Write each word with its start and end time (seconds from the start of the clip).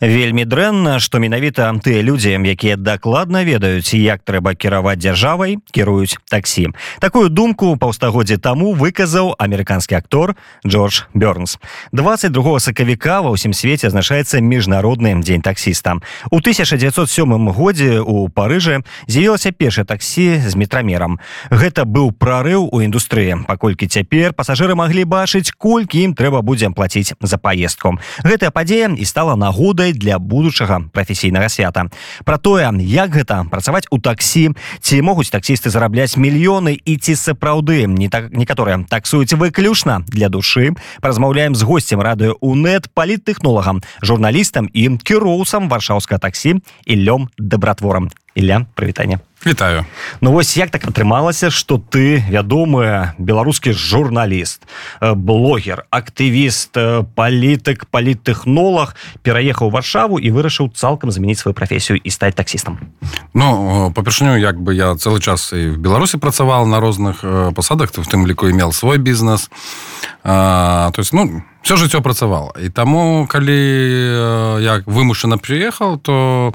вельмі 0.00 0.44
дрэнна 0.44 0.98
што 1.02 1.18
менавіта 1.18 1.68
тыя 1.82 2.02
людзі 2.02 2.38
якія 2.38 2.76
дакладна 2.76 3.42
ведаюць 3.44 3.94
як 3.94 4.22
трэба 4.22 4.54
кіраваць 4.54 4.98
дзяржавай 4.98 5.58
кіруюць 5.74 6.18
таксі. 6.30 6.70
Такую 7.00 7.28
думку 7.28 7.74
паўстагоддзе 7.76 8.38
таму 8.38 8.74
выказаў 8.74 9.34
амерыканскі 9.38 9.98
актор 9.98 10.36
джордж 10.66 11.10
бёрнс 11.14 11.58
22 11.92 12.60
сакавіка 12.60 13.20
ва 13.26 13.34
ўсім 13.34 13.52
свеце 13.52 13.90
азначаецца 13.90 14.38
міжнародны 14.40 15.18
дзень 15.18 15.42
таксіста 15.42 15.98
у 16.30 16.38
1907 16.38 17.50
годзе 17.50 18.00
у 18.00 18.28
парыжы 18.28 18.84
з'явілася 19.06 19.52
першае 19.52 19.84
таксі 19.84 20.38
з 20.38 20.54
метрамерам. 20.54 21.18
Гэта 21.50 21.84
быў 21.84 22.12
прарыў 22.12 22.68
у 22.70 22.80
індустрыі 22.80 23.44
паколькі 23.48 23.90
цяпер 23.90 24.32
пасажыры 24.32 24.78
маглі 24.78 25.04
бачыць 25.04 25.50
колькі 25.50 26.06
ім 26.06 26.14
трэба 26.14 26.42
будзе 26.42 26.70
плаціць 26.70 27.14
за 27.20 27.38
паездку. 27.38 27.98
Гэтая 28.22 28.50
падзея 28.50 28.94
і 28.94 29.04
стала 29.04 29.34
нагодай 29.36 29.87
нагодай 29.88 29.92
для 29.92 30.18
будучага 30.18 30.80
прафесійнага 30.92 31.48
свята. 31.48 31.86
Про 32.24 32.38
тое 32.38 32.70
як 32.80 33.10
гэта 33.10 33.46
працаваць 33.50 33.86
у 33.90 33.98
таксі 33.98 34.50
ці 34.80 35.02
могуць 35.02 35.30
таксісты 35.30 35.70
зарабляць 35.70 36.16
мільёны 36.16 36.78
і 36.84 36.96
ці 36.96 37.14
сапраўды 37.14 37.86
не 37.86 38.08
так 38.08 38.32
некаторыя 38.32 38.84
таксуюць 38.88 39.32
выключна 39.32 40.04
для 40.08 40.28
душы. 40.28 40.74
Размаўляем 41.02 41.54
з 41.54 41.62
гостцем 41.62 42.00
радыё 42.00 42.36
унет 42.40 42.88
паліттэхнолагам 42.94 43.82
журналістам 44.02 44.68
і 44.72 44.98
кіроўцам 44.98 45.68
варшаўска 45.68 46.18
таксі 46.18 46.60
і 46.86 46.94
лём 46.96 47.28
дабратворам 47.38 48.10
Ілля 48.38 48.66
прывітанне 48.74 49.18
Вітаю. 49.46 49.84
Ну 50.20 50.32
вось 50.32 50.56
як 50.56 50.70
так 50.70 50.86
атрымалася 50.86 51.50
что 51.50 51.78
ты 51.78 52.22
вядомы 52.30 53.14
беларускі 53.18 53.72
журналіст 53.72 54.62
блогер 55.00 55.86
актывіст 55.90 56.74
палітык 57.14 57.86
паліттэхнолог 57.90 58.94
пераехаў 59.22 59.70
варшаву 59.70 60.18
і 60.18 60.30
вырашыў 60.30 60.74
цалкам 60.74 61.10
замяніць 61.10 61.38
сваю 61.38 61.54
прафесію 61.54 61.98
і 62.02 62.10
стаць 62.10 62.34
таксістам 62.34 62.78
Ну 63.34 63.92
па-першню 63.94 64.38
як 64.38 64.58
бы 64.58 64.74
я 64.74 64.94
цэлы 64.94 65.22
час 65.22 65.52
і 65.54 65.74
в 65.74 65.78
беларусі 65.78 66.18
працаваў 66.18 66.66
на 66.66 66.80
розных 66.80 67.22
пасадах 67.54 67.90
ты 67.90 68.02
в 68.02 68.10
тым 68.10 68.26
ліку 68.26 68.46
мел 68.50 68.72
свой 68.72 68.98
бізнес. 68.98 69.50
А, 70.22 70.90
то 70.94 71.00
есть 71.00 71.12
ну 71.12 71.42
все 71.62 71.76
жыццё 71.76 72.02
працавала 72.02 72.52
і 72.58 72.70
таму 72.70 73.26
калі 73.30 73.58
я 74.62 74.82
вымушана 74.86 75.38
приехал 75.38 75.98
то 75.98 76.52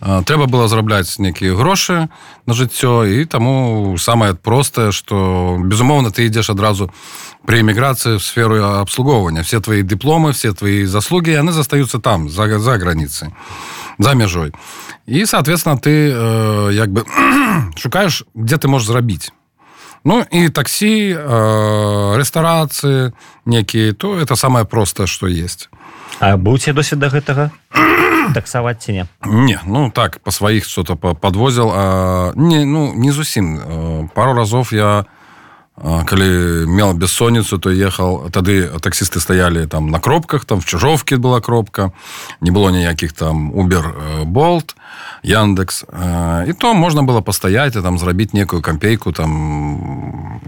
трэба 0.00 0.46
было 0.46 0.68
зарабляць 0.68 1.18
нейкія 1.18 1.54
грошы 1.54 2.08
на 2.46 2.52
жыццё 2.54 3.04
і 3.04 3.24
таму 3.24 3.96
самае 3.98 4.34
простае 4.34 4.92
что 4.92 5.56
безумоўна 5.60 6.10
ты 6.10 6.26
ідзеш 6.26 6.50
адразу 6.50 6.90
при 7.46 7.60
эміграцыі 7.60 8.16
в 8.16 8.22
сферу 8.22 8.60
абслугоўвання 8.62 9.42
все 9.42 9.60
твои 9.60 9.82
дыпломы 9.82 10.32
все 10.32 10.52
твои 10.52 10.84
заслуги 10.84 11.30
яны 11.30 11.52
застаюцца 11.52 11.98
там 11.98 12.28
за 12.28 12.58
за 12.58 12.78
граніцай 12.78 13.30
за 13.98 14.14
мяжой 14.14 14.52
і 15.06 15.26
соответственно 15.26 15.78
ты 15.78 16.10
э, 16.12 16.72
як 16.72 16.90
бы 16.92 17.04
шукаешь 17.76 18.24
где 18.34 18.56
ты 18.56 18.68
можешь 18.68 18.88
зрабіць 18.88 19.32
Ну 20.06 20.20
і 20.30 20.48
таксі 20.48 21.16
э, 21.16 22.16
рэстарацыі 22.16 23.12
некія 23.46 23.92
то 23.92 24.18
это 24.20 24.36
самое 24.36 24.64
простае 24.64 25.06
что 25.06 25.26
есть 25.26 25.70
А 26.20 26.36
будзе 26.36 26.72
досвед 26.72 27.00
да 27.00 27.08
гэтага? 27.08 27.50
Таксаваць 28.34 28.80
ці 28.84 28.92
не? 28.92 29.04
Не 29.24 29.60
ну 29.66 29.90
так 29.90 30.20
по 30.20 30.30
сваіх 30.30 30.64
что-то 30.64 30.96
подвозил 30.96 31.70
а, 31.74 32.32
не 32.36 32.64
ну 32.64 32.92
не 32.94 33.12
зусім. 33.12 33.58
Э, 33.58 34.08
пару 34.14 34.34
разов 34.34 34.72
я 34.72 35.04
калі 35.82 36.66
мел 36.70 36.94
бессонницу 36.94 37.58
то 37.58 37.70
ехал 37.70 38.30
тады 38.30 38.70
таксісты 38.78 39.18
стаялі 39.18 39.66
там 39.66 39.90
на 39.90 39.98
кропках 39.98 40.44
там 40.44 40.60
в 40.60 40.64
чужовке 40.64 41.16
была 41.16 41.40
кропка 41.40 41.90
не 42.40 42.50
было 42.50 42.70
ніякіх 42.70 43.12
там 43.12 43.50
убер 43.50 43.94
болт 44.24 44.76
яндекс 45.22 45.84
і 46.46 46.52
то 46.52 46.74
можна 46.74 47.02
было 47.02 47.20
пастаять 47.22 47.74
там 47.74 47.98
зрабіць 47.98 48.32
некую 48.32 48.62
кампейку 48.62 49.10
там 49.10 50.40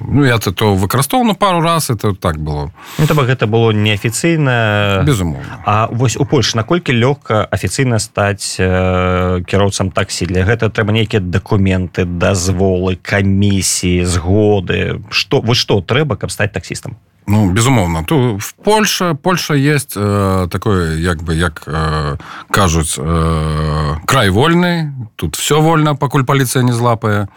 ну 0.00 0.24
я 0.24 0.38
то 0.38 0.74
выкарыстоўваў 0.74 1.26
на 1.28 1.34
пару 1.34 1.60
раз 1.60 1.90
это 1.90 2.14
так 2.14 2.38
было. 2.38 2.72
Ну, 2.98 3.06
то 3.06 3.14
гэта 3.14 3.46
было 3.46 3.72
неафіцыйна 3.72 5.02
безумоўна 5.06 5.62
А 5.64 5.88
вось 5.92 6.16
у 6.16 6.24
Польше 6.24 6.56
наколькі 6.56 6.92
лёгка 6.92 7.46
афіцыйна 7.50 7.98
стаць 7.98 8.56
э, 8.58 9.42
кіроўцам 9.46 9.90
таксі? 9.90 10.26
Для 10.26 10.44
гэта 10.44 10.70
трэба 10.70 10.92
нейкія 10.92 11.20
дакументы 11.20 12.04
дазволы 12.04 12.96
камісіі 12.96 14.04
згоды. 14.04 15.02
Что 15.10 15.40
вось 15.40 15.58
што 15.58 15.80
трэба 15.80 16.16
каб 16.16 16.30
стаць 16.30 16.52
таксістам 16.52 16.96
Ну 17.26 17.50
безумоўна 17.50 18.04
то 18.04 18.36
в 18.38 18.54
Польша 18.54 19.14
Польша 19.14 19.54
есть 19.54 19.94
э, 19.96 20.48
такое 20.50 20.96
як 20.98 21.22
бы 21.22 21.34
як 21.34 21.62
э, 21.66 22.16
кажуць 22.50 22.96
э, 22.98 23.96
край 24.06 24.30
вольны 24.30 24.92
тут 25.16 25.36
все 25.36 25.60
вольно 25.60 25.94
пакуль 25.96 26.24
паліцыя 26.24 26.62
не 26.62 26.72
злапае 26.72 27.28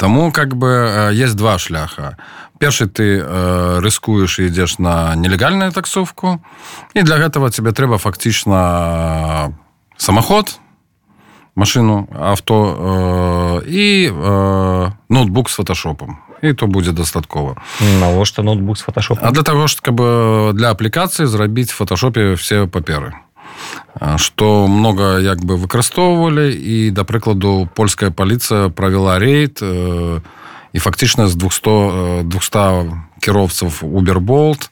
Таму 0.00 0.32
как 0.32 0.56
бы 0.56 0.68
э, 0.68 1.10
есть 1.12 1.36
два 1.36 1.58
шляха. 1.58 2.16
Першы 2.58 2.86
ты 2.86 3.20
э, 3.20 3.80
рыскуеш 3.80 4.40
і 4.40 4.46
ідзеш 4.48 4.78
на 4.78 5.14
нелегальную 5.14 5.72
таксовку. 5.72 6.40
І 6.94 7.02
для 7.02 7.20
гэтага 7.20 7.50
тебе 7.50 7.72
трэба 7.72 7.98
фактычна 7.98 9.52
самаход 9.96 10.60
машину 11.54 12.08
авто 12.16 13.60
э, 13.60 13.68
і 13.68 14.08
э, 14.08 14.90
ноутбук 15.08 15.50
с 15.50 15.54
фотошопом 15.54 16.18
і 16.41 16.53
то 16.53 16.67
будзе 16.67 16.91
дастаткова 16.91 17.55
навошта 17.99 18.43
ноутбук 18.43 18.77
с 18.77 18.81
фотошоп 18.81 19.19
А 19.21 19.31
для 19.31 19.43
того 19.43 19.67
ж 19.67 19.77
каб 19.81 19.95
для 20.55 20.71
аплікацыі 20.71 21.25
зрабіць 21.25 21.71
фотошопе 21.71 22.33
все 22.33 22.67
паперы 22.67 23.13
что 24.17 24.67
много 24.67 25.19
як 25.19 25.39
бы 25.45 25.55
выкарыстоўвалі 25.55 26.51
і 26.51 26.91
да 26.91 27.03
прыкладу 27.03 27.69
польская 27.73 28.11
паліцыя 28.11 28.69
правила 28.69 29.19
рейд 29.19 29.61
і 29.61 30.79
фактычна 30.79 31.27
з 31.27 31.35
200 31.35 32.23
200 32.23 33.21
кіроўцаў 33.21 33.71
уберболт 33.81 34.69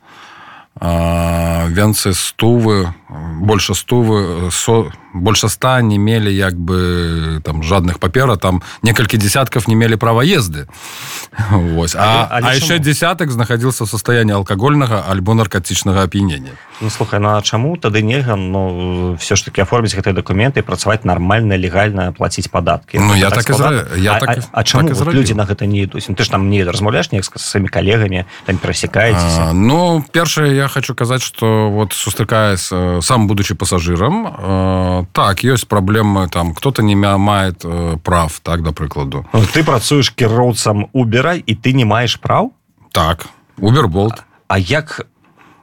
венцы 0.82 2.14
стувы 2.14 2.94
больше 3.40 3.74
стувы 3.74 4.52
со 4.52 4.92
больше 5.21 5.49
ста 5.49 5.83
не 5.83 5.99
мелі 5.99 6.35
як 6.35 6.55
бы 6.55 7.41
там 7.45 7.63
жадных 7.63 7.99
папера 7.99 8.37
там 8.37 8.63
некалькі 8.83 9.19
десятков 9.19 9.69
не 9.69 9.77
мелі 9.77 9.97
права 9.97 10.25
езды. 10.25 10.67
Вось. 11.51 11.95
а, 11.95 12.29
а, 12.31 12.41
а 12.43 12.55
еще 12.55 12.79
десяток 12.79 13.31
знаходился 13.31 13.85
в 13.85 13.89
состоянии 13.89 14.35
алкогольнага 14.35 15.05
альбо 15.09 15.35
наркотычнага 15.35 16.03
оп'янения 16.03 16.55
ну, 16.81 16.91
слухай 16.91 17.21
ну, 17.21 17.41
чаму 17.43 17.77
тады 17.77 18.03
нельга 18.03 18.37
но 18.37 19.17
все 19.17 19.37
ж 19.37 19.45
таки 19.45 19.61
оформіць 19.63 19.95
гэтыя 19.95 20.15
документы 20.15 20.63
працаваць 20.63 21.05
нормально 21.05 21.57
легально 21.57 22.13
платіць 22.13 22.49
падатки 22.49 22.99
Ну 22.99 23.15
я 23.15 23.31
так, 23.31 23.45
так 23.45 23.57
зра... 23.57 23.87
я 23.97 24.17
а, 24.17 24.21
так, 24.21 24.39
а, 24.39 24.43
а 24.53 24.65
чаму 24.65 24.89
так 24.89 25.15
люди 25.15 25.35
на 25.35 25.45
гэта 25.45 25.67
не 25.67 25.83
ідуць? 25.83 26.09
Ну, 26.09 26.15
ты 26.15 26.25
ж 26.25 26.31
там 26.31 26.51
не 26.51 26.65
размаўляешь 26.65 27.13
не 27.13 27.23
сваімі 27.23 27.69
коллегами 27.69 28.25
там 28.47 28.59
перасекаеце 28.59 29.53
Ну 29.53 30.05
першае 30.13 30.57
я 30.57 30.69
хочу 30.69 30.95
казаць 30.95 31.23
что 31.23 31.71
вот 31.71 31.93
сустракаясь 31.93 32.73
сам 33.01 33.27
будучи 33.27 33.55
пассажирам 33.55 35.07
то 35.13 35.29
так 35.29 35.45
ёсць 35.45 35.67
праблемы 35.69 36.29
там 36.29 36.55
кто-то 36.55 36.83
не 36.83 36.97
мает 36.97 37.65
э, 37.65 37.97
прав 38.03 38.41
так 38.41 38.63
да 38.63 38.73
прыкладу. 38.73 39.27
Ну, 39.33 39.43
ты 39.53 39.65
працуеш 39.65 40.11
кіроўцам 40.11 40.89
убірай 40.93 41.43
і 41.45 41.55
ты 41.55 41.73
не 41.73 41.85
маеш 41.85 42.17
праў? 42.17 42.53
Так 42.93 43.27
уберболт 43.59 44.25
а, 44.49 44.55
а 44.55 44.59
як 44.59 45.07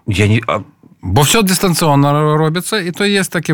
я 0.07 0.27
не 0.27 0.41
а... 0.47 0.61
бо 1.05 1.21
все 1.21 1.41
дыстанцыённа 1.41 2.37
робіцца 2.37 2.81
і 2.81 2.91
то 2.91 3.05
есть 3.05 3.31
такі 3.31 3.53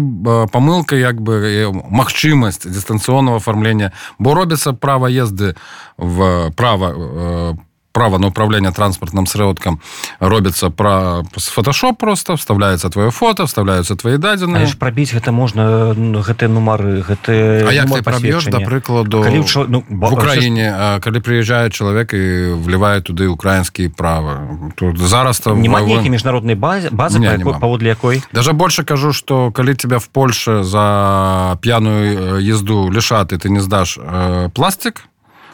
памылка 0.52 0.96
як 0.96 1.22
бы 1.22 1.68
магчымасць 1.92 2.64
дыстанцыйнага 2.64 3.38
оформлення 3.38 3.92
бо 4.20 4.34
робіцца 4.34 4.74
права 4.74 5.12
езды 5.12 5.56
в 5.98 6.52
права 6.56 6.94
по 6.94 7.71
право 7.92 8.18
на 8.18 8.28
управление 8.28 8.72
транспортным 8.72 9.26
сродкам 9.26 9.82
робится 10.20 10.70
про 10.70 11.24
фотошоп 11.36 11.98
просто 11.98 12.36
вставляется 12.36 12.90
твое 12.90 13.12
фото 13.12 13.46
вставляются 13.46 13.96
твои 13.96 14.18
дадзены 14.18 14.68
пробить 14.80 15.14
гэта 15.14 15.32
можно 15.32 15.94
гэтые 15.96 16.50
нумары 16.50 17.02
гэты 17.02 17.66
а 17.68 17.72
як 17.72 17.92
ты 17.92 18.02
проб'ешь 18.04 18.46
до 18.46 18.60
прыкладу 18.60 19.24
калі, 19.24 19.44
ну, 19.68 19.84
в 19.90 20.14
украине 20.14 21.00
калі 21.02 21.20
приезжает 21.20 21.74
человек 21.74 22.14
и 22.14 22.52
вливает 22.54 23.06
туды 23.06 23.28
украинские 23.28 23.90
правы 23.90 24.72
тут 24.76 24.98
зараз 24.98 25.40
там 25.40 25.62
нема 25.62 25.80
моего... 25.82 26.02
международной 26.02 26.56
базе 26.56 26.90
базы 26.90 27.20
паводле 27.60 27.90
якой 27.90 28.24
даже 28.32 28.54
больше 28.54 28.84
кажу 28.84 29.14
что 29.14 29.52
калі 29.52 29.76
тебя 29.76 30.00
в 30.00 30.08
Польше 30.08 30.64
за 30.64 31.58
п'яную 31.62 32.40
езду 32.40 32.90
лишаты 32.90 33.38
ты 33.38 33.50
не 33.50 33.60
сдашь 33.60 33.98
э, 34.02 34.50
пластик 34.54 35.04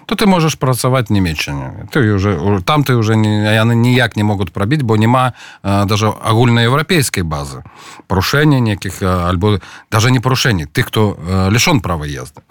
то 0.08 0.16
ты 0.16 0.26
можаш 0.26 0.56
працаваць 0.56 1.10
немеччане 1.12 1.88
ты 1.92 2.00
уже 2.16 2.64
там 2.66 2.84
ты 2.84 2.96
уже 2.96 3.16
не 3.16 3.44
яны 3.44 3.76
ніяк 3.76 4.16
не 4.16 4.24
могуць 4.24 4.50
прабіць 4.56 4.82
бо 4.82 4.98
няма 4.98 5.34
даже 5.64 6.08
агульнаеўрапейскай 6.08 7.24
базы. 7.24 7.64
Парушэння 8.08 8.60
некіх 8.60 9.04
альбо 9.04 9.60
даже 9.92 10.12
не 10.12 10.20
парушэнні 10.20 10.66
ты 10.66 10.82
хто 10.84 11.20
лишён 11.52 11.82
права 11.82 12.08
езды. 12.08 12.42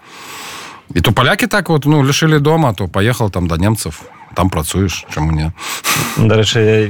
І 0.93 1.01
то 1.01 1.11
палякі 1.11 1.47
так 1.47 1.69
вот 1.69 1.85
ну 1.85 2.03
лишили 2.03 2.39
дома 2.39 2.73
то 2.73 2.87
поехал 2.87 3.29
там 3.29 3.47
до 3.47 3.57
немцев 3.57 4.01
там 4.35 4.49
працуеш 4.49 5.05
чаму 5.09 5.31
не 5.31 5.51
дарэчы 6.17 6.87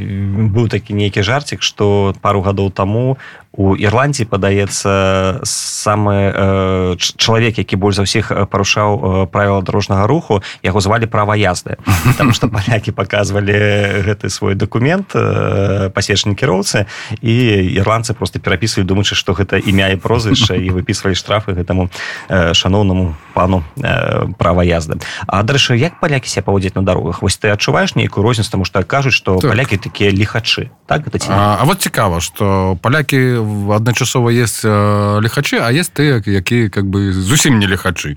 быў 0.52 0.68
такі 0.68 0.94
нейкі 0.94 1.24
жарцік 1.24 1.64
что 1.64 2.14
пару 2.22 2.42
гадоў 2.42 2.72
таму 2.72 3.18
у 3.58 3.74
ірландці 3.76 4.30
падаецца 4.30 5.42
самы 5.44 6.16
э, 6.30 6.96
чалавек 7.18 7.58
які 7.58 7.76
больш 7.76 7.98
за 7.98 8.06
ўсіх 8.06 8.30
парушаў 8.54 8.92
э, 8.94 9.26
правіла 9.26 9.66
дорожнага 9.66 10.06
руху. 10.06 10.46
Яго 10.62 10.80
звалі 10.80 11.10
праваязды. 11.10 11.82
Там 12.18 12.34
что 12.38 12.48
палякі 12.48 12.94
показывалі 12.94 14.06
гэты 14.06 14.30
свой 14.30 14.54
документ 14.54 15.18
э, 15.18 15.90
пасечні 15.90 16.38
кіроўцы 16.38 16.86
і 17.22 17.34
ірландцы 17.82 18.14
просто 18.14 18.40
перапісвалі 18.40 18.86
думаючы 18.86 19.18
что 19.18 19.34
гэта 19.34 19.58
імя 19.58 19.90
і 19.90 19.98
прозвішча 19.98 20.54
і 20.54 20.70
выпісвалі 20.70 21.18
штрафы 21.18 21.58
гэтаму 21.58 21.90
э, 22.30 22.54
шаноўнаму 22.54 23.18
пану 23.34 23.66
э, 23.82 24.30
праваязды. 24.38 25.02
А 25.26 25.42
дарэчы 25.42 25.74
як 25.82 25.98
палякі 26.00 26.30
себя 26.30 26.46
паводзіць 26.46 26.78
на 26.78 26.86
дарогах? 26.86 27.26
Вось 27.26 27.42
ты 27.42 27.50
адчуваеш 27.50 27.98
нейкую 27.98 28.22
розніцу 28.22 28.52
тому 28.52 28.66
что 28.66 28.84
кажуць 28.86 29.18
что 29.18 29.42
так. 29.42 29.50
палякі 29.50 29.78
такія 29.78 30.14
лихачы 30.14 30.70
так 30.86 31.10
гэта 31.10 31.26
а, 31.30 31.58
а 31.62 31.66
вот 31.66 31.82
цікава 31.82 32.22
что 32.22 32.78
палякі 32.82 33.47
адначасова 33.72 34.30
есть 34.30 34.62
э, 34.64 35.20
лихачы 35.22 35.58
а 35.58 35.72
есть 35.72 35.94
ты 35.94 36.22
які 36.26 36.70
как 36.70 36.86
бы 36.86 37.12
зусім 37.12 37.60
не 37.60 37.68
лихачы 37.68 38.16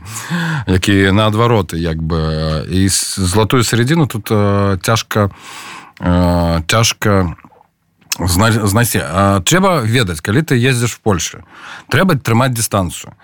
якія 0.67 1.13
наадвароты 1.13 1.77
як 1.79 2.03
бы 2.03 2.65
і 2.69 2.89
золотую 2.89 3.65
сярэдзіну 3.65 4.07
тут 4.07 4.31
э, 4.31 4.79
цяжка 4.83 5.31
э, 6.01 6.63
цяжка 6.67 7.37
знайсці 8.19 9.01
трэба 9.45 9.81
ведаць 9.85 10.21
калі 10.21 10.43
ты 10.43 10.57
ездзіш 10.57 10.97
в 10.97 11.01
Польше 11.01 11.45
трэба 11.89 12.17
трымаць 12.17 12.53
дистанцию 12.53 13.15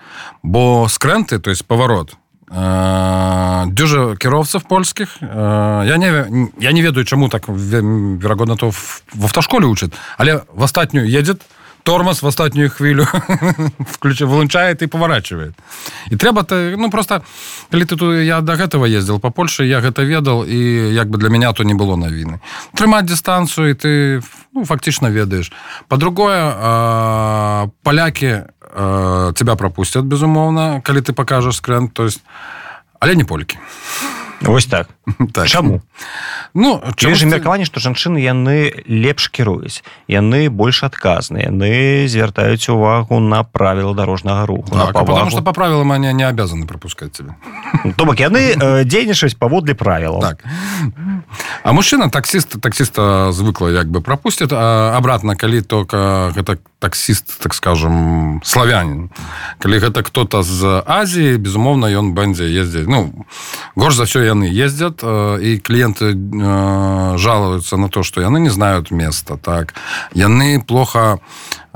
бо 0.43 0.87
скрэнты 0.89 1.39
то 1.39 1.49
есть 1.49 1.65
поворот 1.65 2.15
дюжа 2.47 4.15
кіроўцаў 4.15 4.61
польскіх 4.69 5.17
я 5.19 5.97
не 5.99 6.49
я 6.59 6.71
не 6.71 6.81
ведаю 6.81 7.03
чаму 7.03 7.27
так 7.29 7.47
верагодна 7.49 8.55
то 8.55 8.71
в 8.71 9.23
автошколе 9.23 9.67
учат 9.67 9.91
але 10.17 10.43
в 10.53 10.63
астатнюю 10.63 11.09
едет 11.09 11.41
тормоз 11.87 12.21
в 12.21 12.27
астатнюю 12.27 12.69
хвілю 12.69 13.07
включ 13.79 14.21
вылучает 14.21 14.83
и 14.83 14.87
поворачивает 14.87 15.53
і 16.11 16.15
трэба 16.15 16.43
ты 16.43 16.75
ну 16.75 16.89
просто 16.91 17.23
калі 17.71 17.83
ты 17.87 17.95
тут 17.95 18.19
я 18.27 18.41
до 18.41 18.59
гэтага 18.59 18.91
ездил 18.91 19.19
по 19.19 19.31
Польше 19.31 19.63
я 19.63 19.79
гэта 19.79 20.03
ведал 20.03 20.43
і 20.43 20.91
як 20.91 21.07
бы 21.07 21.17
для 21.17 21.29
меня 21.29 21.53
то 21.53 21.63
не 21.63 21.73
было 21.73 21.95
навіны 21.95 22.41
трымаць 22.75 23.07
дистанцию 23.07 23.69
і 23.69 23.73
ты 23.73 24.21
ну, 24.53 24.65
фактично 24.65 25.07
ведаешь 25.07 25.53
по-другое 25.87 27.71
поляки 27.83 28.43
тебя 29.39 29.55
пропустят 29.55 30.03
безумоўно 30.03 30.81
калі 30.83 30.99
ты 30.99 31.13
покажешь 31.13 31.55
скрэн 31.55 31.87
то 31.87 32.03
есть 32.03 32.19
але 32.99 33.15
не 33.15 33.23
полькі 33.23 33.57
Вось 34.41 34.65
так. 34.65 34.89
так. 35.33 35.47
Чаму? 35.47 35.81
Ну, 36.53 36.81
чаму... 36.95 37.15
меркаванне, 37.25 37.65
што 37.65 37.79
жанчыны 37.79 38.17
яны 38.21 38.83
лепш 38.85 39.29
кіруюць. 39.29 39.83
Яны 40.07 40.49
больш 40.49 40.83
адказныя. 40.83 41.49
Яны 41.49 42.07
звяртаюць 42.07 42.69
увагу 42.69 43.19
на 43.19 43.43
правіла 43.43 43.93
дарожнага 43.93 44.45
руху. 44.45 44.69
Так, 44.71 44.93
потому 44.93 45.29
что 45.29 45.41
по 45.41 45.53
правилам 45.53 45.91
они 45.91 46.13
не 46.13 46.23
обязаны 46.23 46.67
пропускать 46.67 47.11
тебя. 47.11 47.35
То 47.97 48.05
бок 48.05 48.19
яны 48.19 48.53
э, 48.53 48.83
дзейнічаюць 48.85 49.37
паводле 49.37 49.73
правілаў. 49.73 50.21
Так. 50.21 50.43
А 51.63 51.73
мужчына 51.73 52.09
таксіст 52.09 52.61
таксіста 52.61 53.31
звыкла 53.31 53.69
як 53.69 53.87
бы 53.89 54.01
пропусцяць 54.01 54.53
обратно 54.53 55.35
калі 55.35 55.61
только 55.61 56.31
гэта 56.35 56.57
таксіст 56.79 57.39
так 57.41 57.53
скажем 57.53 58.41
славянин 58.43 59.09
калі 59.59 59.79
гэта 59.79 60.03
кто-то 60.03 60.43
з 60.43 60.83
Азіі 60.85 61.37
безумоўна 61.37 61.89
ён 61.89 62.13
бэндзе 62.13 62.45
ездзіць 62.45 62.87
ну 62.87 63.25
горш 63.75 63.95
за 63.95 64.05
все 64.05 64.26
яны 64.27 64.51
ездят 64.51 65.03
і 65.03 65.57
кліенты 65.63 66.13
жалуются 67.17 67.77
на 67.77 67.89
то 67.89 68.03
что 68.03 68.21
яны 68.21 68.39
не 68.39 68.49
знают 68.49 68.91
места 68.91 69.37
так. 69.37 69.73
Яны 70.13 70.61
плохо 70.61 71.19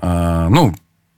ну 0.02 0.76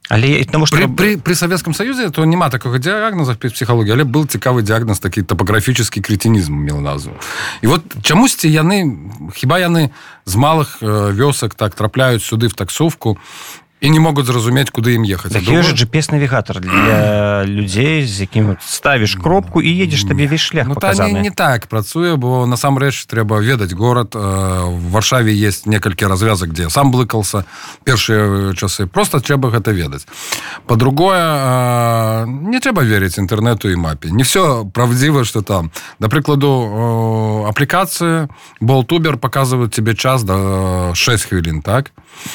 але 0.09 0.44
тому 0.45 0.65
что 0.65 0.77
при, 0.77 0.88
при, 0.88 1.18
при 1.18 1.33
советском 1.33 1.74
союзе 1.74 2.09
то 2.09 2.25
няма 2.25 2.50
такого 2.50 2.77
диагноза 2.77 3.35
психологии 3.35 3.91
але 3.91 4.03
был 4.03 4.27
цікавы 4.27 4.62
диагноз 4.62 5.00
такі 5.00 5.21
топографический 5.24 6.01
кретинизм 6.01 6.53
мел 6.53 6.81
назву 6.81 7.13
і 7.62 7.68
вот 7.68 7.81
чамусьці 8.01 8.50
яны 8.50 9.09
хіба 9.36 9.59
яны 9.59 9.89
з 10.25 10.36
малых 10.36 10.77
вёсак 10.81 11.56
так 11.56 11.75
трапляюць 11.75 12.24
сюды 12.24 12.47
в 12.47 12.53
таксовку 12.53 13.18
і 13.82 13.90
не 13.90 14.00
могуць 14.00 14.26
зразумець 14.26 14.70
куды 14.75 14.98
ім 14.98 15.06
ехаць 15.06 15.32
так 15.32 15.44
же 15.46 15.75
GPS-навігатор 15.75 16.58
для 16.60 17.44
людзей 17.46 18.06
з 18.06 18.26
якім 18.26 18.56
ставіш 18.58 19.14
кропку 19.14 19.62
і 19.62 19.70
едзеш 19.70 20.02
табе 20.02 20.26
весь 20.26 20.42
шлях 20.42 20.66
ну, 20.66 20.75
не, 20.75 21.22
не 21.22 21.30
так 21.30 21.66
працуе 21.70 22.16
бо 22.16 22.46
насамрэч 22.46 23.06
трэба 23.06 23.38
ведаць 23.38 23.72
горад 23.72 24.14
в 24.14 24.90
варшаве 24.90 25.30
есть 25.30 25.66
некалькі 25.66 26.10
развязак 26.10 26.52
дзе 26.52 26.70
сам 26.70 26.90
блыкался 26.90 27.44
першыя 27.84 28.52
часы 28.54 28.86
просто 28.86 29.20
трэба 29.20 29.50
гэта 29.54 29.70
ведаць 29.70 30.06
по-другое 30.66 32.26
не 32.26 32.58
трэба 32.58 32.82
верыць 32.82 33.19
інтэрнету 33.19 33.70
і 33.70 33.76
мапе 33.78 34.10
не 34.10 34.26
все 34.26 34.66
правдзіва 34.66 35.22
что 35.22 35.42
там 35.42 35.70
да 36.00 36.08
прыкладу 36.08 37.46
аплікацыі 37.46 38.26
болтубер 38.60 39.22
показывают 39.22 39.70
тебе 39.70 39.94
час 39.94 40.25
до 40.25 40.90
6 40.94 41.30
хвілін 41.30 41.62
так 41.62 41.94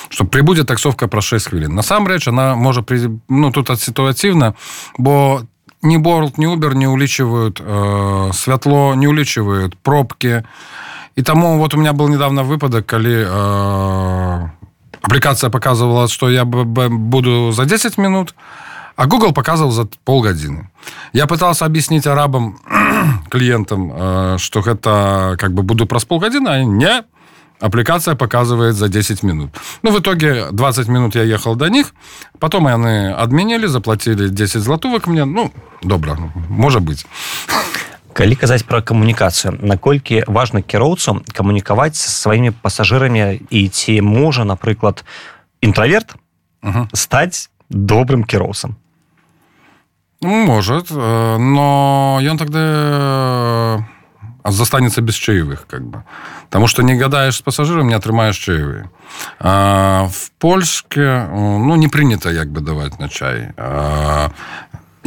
что 0.10 0.24
прибудзе 0.24 0.64
таксовка 0.64 1.08
про 1.08 1.22
6 1.22 1.37
хвілін 1.47 1.75
насамрэч 1.75 2.29
она 2.29 2.57
можа 2.57 2.83
при 2.83 3.21
ну 3.29 3.51
тут 3.53 3.69
сітуацыйна 3.81 4.55
бо 4.99 5.43
ни 5.83 5.97
борт 5.97 6.39
ни 6.39 6.47
убер 6.47 6.75
не 6.75 6.89
улічваюць 6.89 7.61
э, 7.61 8.33
святло 8.33 8.95
не 8.95 9.09
улічваюць 9.09 9.75
пробки. 9.83 10.43
І 11.17 11.23
таму 11.23 11.59
вот 11.59 11.75
у 11.75 11.79
меня 11.79 11.93
был 11.93 12.09
недавно 12.09 12.43
выпадак 12.43 12.87
калі 12.87 13.27
э, 13.27 14.49
апплікацыя 15.03 15.51
показывала 15.51 16.09
что 16.09 16.31
я 16.31 16.45
буду 16.45 17.53
за 17.53 17.65
10 17.65 17.99
минут 17.99 18.35
а 18.97 19.07
google 19.07 19.33
показывал 19.33 19.71
за 19.71 19.89
полгадзіны 20.05 20.69
я 21.13 21.27
пытался 21.27 21.65
объяснить 21.65 22.07
арабам 22.07 22.59
клиентам 23.31 23.93
э, 23.95 24.37
что 24.39 24.61
гэта 24.61 25.37
как 25.39 25.53
бы 25.53 25.63
буду 25.63 25.87
праз 25.87 26.05
полгадзіны 26.05 26.65
не 26.65 27.03
аппликация 27.61 28.15
показывает 28.15 28.75
за 28.75 28.89
10 28.89 29.23
минут. 29.23 29.51
Ну, 29.83 29.91
в 29.91 30.01
итоге 30.01 30.47
20 30.51 30.89
минут 30.89 31.15
я 31.15 31.23
ехал 31.23 31.57
до 31.57 31.69
них, 31.69 31.95
потом 32.39 32.67
они 32.67 33.13
отменили, 33.13 33.67
заплатили 33.67 34.29
10 34.29 34.63
златовок 34.63 35.07
мне. 35.07 35.25
Ну, 35.25 35.53
добро, 35.83 36.17
может 36.49 36.83
быть. 36.83 37.07
калі 38.19 38.35
казаць 38.35 38.67
пра 38.67 38.83
камунікацыю 38.83 39.55
наколькі 39.63 40.25
важна 40.27 40.59
кіроўцам 40.59 41.23
камунікаваць 41.31 41.95
са 41.95 42.11
сваімі 42.11 42.51
пасажырамі 42.51 43.39
і 43.47 43.61
ці 43.69 44.03
можа 44.03 44.43
напрыклад 44.43 45.05
інтраверт 45.63 46.17
угу. 46.59 46.89
стаць 46.99 47.47
добрым 47.71 48.27
кіроўцам 48.27 48.75
ну, 50.21 50.35
может 50.51 50.91
но 50.91 52.19
ён 52.19 52.43
тогда 52.43 53.87
застанется 54.51 55.01
без 55.01 55.15
чаевых 55.15 55.67
как 55.67 55.83
бы. 55.83 56.03
Потому 56.47 56.67
что 56.67 56.83
не 56.83 56.95
гадаешь 56.95 57.37
с 57.37 57.43
пассажиром 57.43 57.89
не 57.89 57.95
атрымаешь 57.95 58.37
чаевые. 58.37 58.91
А, 59.41 60.09
в 60.13 60.31
польшке 60.39 61.27
ну 61.33 61.77
не 61.77 61.89
принято 61.89 62.31
як 62.31 62.49
бы 62.49 62.61
давать 62.61 62.99
на 62.99 63.09
чай. 63.09 63.53
А, 63.57 64.31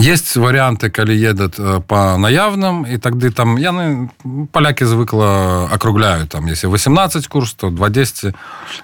есть 0.02 0.38
варианты 0.38 0.90
калі 0.90 1.16
едут 1.16 1.56
по 1.88 2.18
наявным 2.18 2.86
и 2.86 2.98
тогда 2.98 3.30
там 3.30 3.58
яны 3.58 4.10
поляки 4.52 4.84
звыкла 4.84 5.70
округляют 5.72 6.30
там 6.30 6.48
если 6.48 6.68
18 6.68 7.28
курс 7.28 7.54
то 7.54 7.70
210 7.70 8.36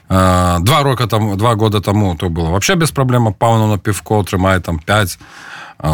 два 0.10 0.84
рока 0.84 1.08
там 1.08 1.38
два 1.38 1.56
года 1.56 1.82
тому 1.82 2.16
то 2.16 2.30
было 2.30 2.50
вообще 2.50 2.76
без 2.76 2.92
проблема 2.92 3.32
пауну 3.32 3.68
на 3.68 3.78
пивко 3.78 4.24
трымает 4.24 4.64
там 4.66 4.80
5 4.80 5.20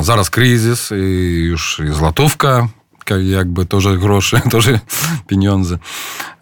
зараз 0.01 0.29
кризис 0.29 0.91
и 0.91 1.46
już 1.46 1.79
и 1.79 1.88
златовка 1.88 2.70
як 3.12 3.48
бы 3.48 3.66
тоже 3.66 3.98
грошы 3.98 4.42
тоже 4.52 4.82
пенёнзы 5.28 5.80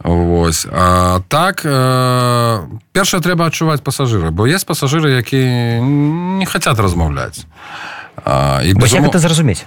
Вось 0.03 0.65
а 0.72 1.22
так 1.27 1.62
э, 1.63 2.68
першае 2.94 3.22
трэба 3.22 3.46
адчуваць 3.46 3.82
пасажыры 3.82 4.32
бо 4.32 4.48
есть 4.48 4.65
пасажыры 4.65 5.12
які 5.12 5.82
не 5.82 6.46
хотят 6.46 6.80
размаўляць 6.80 7.46
і 8.65 8.74
безумо... 8.74 9.08
это 9.08 9.20
зразумець 9.20 9.65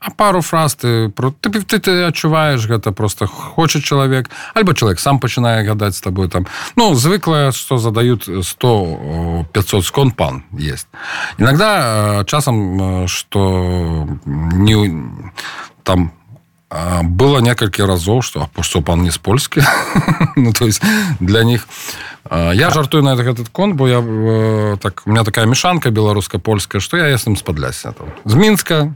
а 0.00 0.10
пару 0.10 0.40
фраз 0.42 0.74
ты 0.76 1.08
про 1.08 1.32
ты, 1.32 1.50
ты, 1.50 1.78
ты 1.78 2.04
адчуваеш 2.04 2.66
гэта 2.66 2.92
просто 2.92 3.26
хочет 3.26 3.84
чалавек 3.84 4.30
альбо 4.54 4.74
чалавек 4.74 5.00
сам 5.00 5.18
пачынае 5.18 5.64
гадаць 5.64 5.96
с 5.96 6.00
тобой 6.00 6.28
там. 6.28 6.46
Ну 6.76 6.94
звыклая 6.94 7.50
что 7.50 7.78
задают 7.78 8.22
100 8.24 9.46
500 9.52 9.84
скон 9.84 10.10
пан 10.12 10.44
есть 10.52 10.86
иногда 11.38 12.24
часам 12.26 13.08
что 13.08 14.06
не 14.24 15.02
там 15.88 16.12
было 16.68 17.40
некалькі 17.40 17.88
разоў 17.88 18.20
что 18.20 18.48
что 18.60 18.82
пан 18.84 19.02
не 19.02 19.10
з 19.10 19.16
польскі 19.16 19.64
ну 20.36 20.52
то 20.52 20.66
есть 20.66 20.82
для 21.20 21.42
них 21.42 21.64
я 22.30 22.70
жартую 22.70 23.02
на 23.02 23.16
этот 23.16 23.48
конт 23.48 23.74
бо 23.74 23.88
я 23.88 24.00
так 24.76 25.02
у 25.06 25.10
меня 25.10 25.24
такая 25.24 25.46
мешанка 25.46 25.90
беларуска-польская 25.90 26.80
что 26.80 26.96
я 26.96 27.08
ясным 27.08 27.36
спадляся 27.36 27.92
там 27.92 28.12
з 28.24 28.34
мінска 28.34 28.92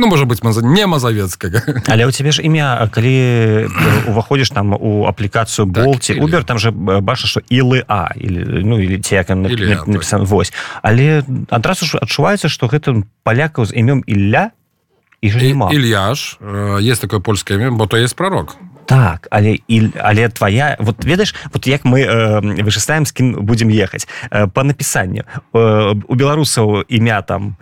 ну 0.00 0.06
можа 0.06 0.24
быть 0.24 0.40
не 0.42 0.86
мазавецкага 0.86 1.60
але 1.86 2.06
у 2.06 2.10
тебе 2.10 2.32
ж 2.32 2.40
імя 2.42 2.88
калі 2.88 3.68
уваходзіш 4.08 4.50
там 4.50 4.72
у 4.72 5.04
аплікацыю 5.04 5.66
болці 5.66 6.14
так, 6.14 6.24
убер 6.24 6.44
там 6.44 6.58
же 6.58 6.70
бача 6.70 7.26
что 7.28 7.40
ілы 7.50 7.84
а 7.86 8.08
или 8.16 8.64
ну 8.64 8.80
или 8.80 8.98
ці 8.98 9.14
як 9.14 9.28
напісан 9.28 10.24
вось. 10.24 10.52
Але 10.82 11.22
адразу 11.50 11.84
ж 11.84 11.98
адчуваецца 12.00 12.48
что 12.48 12.66
гэтым 12.66 13.04
палякаў 13.28 13.68
з 13.68 13.76
імём 13.76 14.00
ілля 14.08 14.56
і 15.20 15.28
Ільяш 15.72 16.38
э, 16.40 16.80
есть 16.80 17.00
такое 17.00 17.20
польское 17.20 17.58
імя 17.58 17.70
бо 17.70 17.86
то 17.86 17.96
есть 17.96 18.16
пророк. 18.16 18.56
Так 18.86 19.28
але 19.30 19.58
і 19.68 19.90
але 20.00 20.28
твоя 20.28 20.76
вот 20.80 21.04
ведаеш 21.04 21.34
вот 21.52 21.66
як 21.66 21.84
мы 21.84 22.00
э, 22.00 22.64
вышыстаем 22.64 23.04
з 23.04 23.12
кім 23.12 23.32
будзем 23.32 23.68
ехаць 23.68 24.08
э, 24.30 24.48
по 24.48 24.64
напісанню 24.64 25.24
э, 25.52 25.94
у 26.08 26.14
беларусаў 26.14 26.84
імя 26.88 27.22
там 27.22 27.56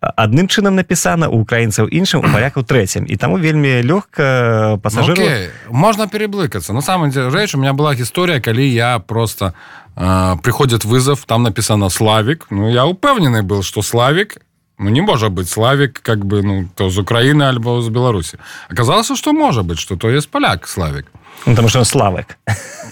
адным 0.00 0.48
чынам 0.48 0.74
напісана 0.74 1.28
у 1.28 1.40
украінцаў 1.40 1.88
іншым 1.88 2.20
у 2.20 2.32
палякаў 2.32 2.64
трэцім 2.70 3.06
і 3.08 3.16
таму 3.16 3.38
вельмі 3.38 3.80
лёгка 3.82 4.78
пасажыру 4.82 5.22
okay. 5.22 5.48
можна 5.70 6.08
переблыкацца 6.08 6.72
на 6.72 6.82
самом 6.82 7.10
деле 7.10 7.30
рэч 7.30 7.54
у 7.54 7.58
меня 7.58 7.72
была 7.72 7.94
гісторыя 7.94 8.40
калі 8.40 8.66
я 8.66 8.98
просто 8.98 9.54
э, 9.96 10.36
приходит 10.42 10.84
вызов 10.84 11.24
там 11.26 11.42
написано 11.42 11.88
славик 11.90 12.46
ну 12.50 12.68
я 12.68 12.84
упэўнены 12.86 13.42
был 13.42 13.62
что 13.62 13.82
славик 13.82 14.42
Ну, 14.78 14.90
не 14.90 15.00
можа 15.02 15.28
быть 15.28 15.48
славик 15.48 16.00
как 16.02 16.24
бы 16.24 16.42
ну 16.42 16.68
то 16.74 16.90
з 16.90 16.98
Украины 16.98 17.42
альбо 17.44 17.82
з 17.82 17.88
Беларусі 17.88 18.38
оказалось 18.70 19.18
что 19.18 19.32
можа 19.32 19.62
быть 19.62 19.78
что 19.78 19.96
то 19.96 20.10
есть 20.10 20.30
поляк 20.30 20.66
славик. 20.68 21.06
Ну, 21.46 21.52
потому 21.52 21.68
что 21.68 21.84
славик. 21.84 22.38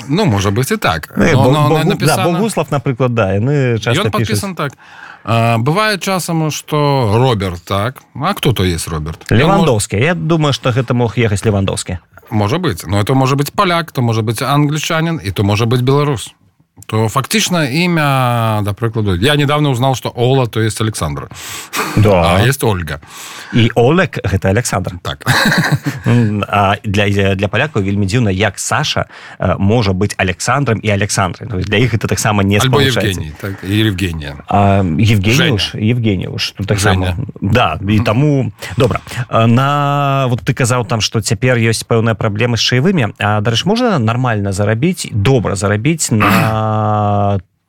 Ну 0.08 0.24
можа 0.24 0.50
быть 0.50 0.70
и 0.72 0.76
так. 0.76 1.12
Ну, 1.16 1.24
но, 1.24 1.50
но, 1.50 1.68
Богу, 1.68 1.88
написано... 1.88 2.24
да, 2.24 2.30
Богуслав 2.30 2.70
напрыклад 2.70 3.14
да 3.14 3.34
яны 3.34 3.78
подписан 4.10 4.54
так. 4.54 4.72
А, 5.24 5.58
бывает 5.58 6.02
часам 6.02 6.50
что 6.50 7.14
Роберт 7.16 7.64
так. 7.64 8.02
А 8.14 8.34
кто 8.34 8.52
то 8.52 8.62
есть 8.64 8.88
Роберт? 8.88 9.30
Левандовский. 9.30 9.98
Я 9.98 10.14
думаю 10.14 10.52
что 10.52 10.70
гэта 10.70 10.94
мог 10.94 11.16
ехаць 11.16 11.44
левандовский. 11.44 11.98
Может 12.30 12.60
быть. 12.60 12.86
Но 12.86 13.00
это 13.00 13.14
может 13.14 13.36
быть 13.36 13.52
поляк 13.52 13.90
то 13.90 14.02
может 14.02 14.24
быть 14.24 14.40
англічанин 14.40 15.16
и 15.16 15.32
то 15.32 15.42
может 15.42 15.66
быть 15.66 15.80
беларус 15.80 16.32
то 16.86 17.08
фактично 17.08 17.64
имя, 17.70 18.60
до 18.62 18.74
прикладу, 18.74 19.14
я 19.16 19.36
недавно 19.36 19.70
узнал, 19.70 19.94
что 19.94 20.10
Ола, 20.14 20.46
то 20.46 20.60
есть 20.60 20.80
Александра. 20.80 21.28
Да. 21.96 22.36
А 22.36 22.46
есть 22.46 22.64
Ольга. 22.64 23.00
И 23.52 23.70
Олег– 23.74 24.18
это 24.22 24.48
Александр. 24.48 24.92
Так. 25.02 25.26
А 26.48 26.76
для, 26.84 27.34
для 27.34 27.48
поляков 27.48 27.82
вельми 27.82 28.06
дзіўна, 28.06 28.30
як 28.30 28.58
Саша 28.58 29.06
э, 29.38 29.56
может 29.58 29.94
быть 29.94 30.14
Александром 30.16 30.78
и 30.78 30.88
Александрой. 30.88 31.48
То 31.48 31.56
есть 31.58 31.68
для 31.68 31.78
их 31.78 31.94
это 31.94 32.08
так 32.08 32.18
само 32.18 32.42
не 32.42 32.58
Альбо 32.58 32.80
Евгений, 32.80 33.32
так, 33.40 33.64
и 33.64 33.74
Евгения. 33.74 34.36
А, 34.48 34.82
Евгениуш, 34.82 35.74
Евгениуш. 35.74 36.54
Тут 36.56 36.66
так 36.66 36.78
Женя. 36.78 37.06
само. 37.10 37.26
Да, 37.40 37.78
и 37.88 38.00
тому... 38.00 38.52
Добра. 38.76 39.00
На... 39.30 40.26
Вот 40.28 40.40
ты 40.40 40.54
казал 40.54 40.84
там, 40.86 41.00
что 41.00 41.20
теперь 41.20 41.58
есть 41.58 41.86
пэўная 41.86 42.14
проблема 42.14 42.56
с 42.56 42.60
чаевыми. 42.60 43.14
А, 43.18 43.40
дарэч, 43.40 43.64
можно 43.66 43.98
нормально 43.98 44.52
заработать, 44.52 45.08
добро 45.12 45.54
заработать 45.54 46.10
на 46.10 46.61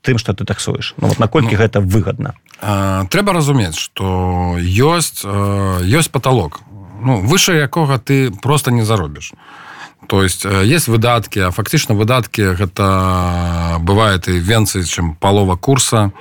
тым 0.01 0.17
что 0.17 0.33
ты 0.33 0.45
таксуеш. 0.45 0.93
Ну, 0.97 1.07
вот 1.07 1.19
наколькі 1.19 1.55
ну, 1.55 1.57
гэта 1.57 1.79
выгодна 1.79 2.35
э, 2.61 3.05
трэба 3.09 3.33
разумець 3.33 3.77
что 3.77 4.57
ёсць 4.59 5.23
э, 5.23 5.81
ёсць 5.83 6.11
потолок 6.11 6.61
ну 7.01 7.21
выше 7.21 7.53
якога 7.53 7.97
ты 7.97 8.31
просто 8.31 8.71
не 8.71 8.83
заробіш. 8.83 9.33
То 10.07 10.23
есть 10.23 10.45
есть 10.45 10.87
выдатки 10.87 11.39
а 11.39 11.51
фактычна 11.51 11.95
выдатки 11.95 12.41
гэта 12.41 13.79
бывает 13.79 14.27
і 14.27 14.39
венцы 14.39 14.83
чым 14.83 15.15
палова 15.15 15.55
курса 15.55 16.11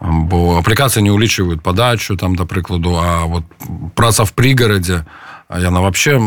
бо 0.00 0.58
апплікацыі 0.58 1.02
не 1.02 1.12
улічваюць 1.12 1.60
подачу 1.62 2.16
там 2.16 2.36
да 2.36 2.44
прыкладу 2.44 2.96
а 2.96 3.26
вот 3.26 3.44
праца 3.94 4.24
в 4.24 4.32
прыгарадзе 4.32 5.04
то 5.04 5.21
яна 5.58 5.80
вообще 5.80 6.18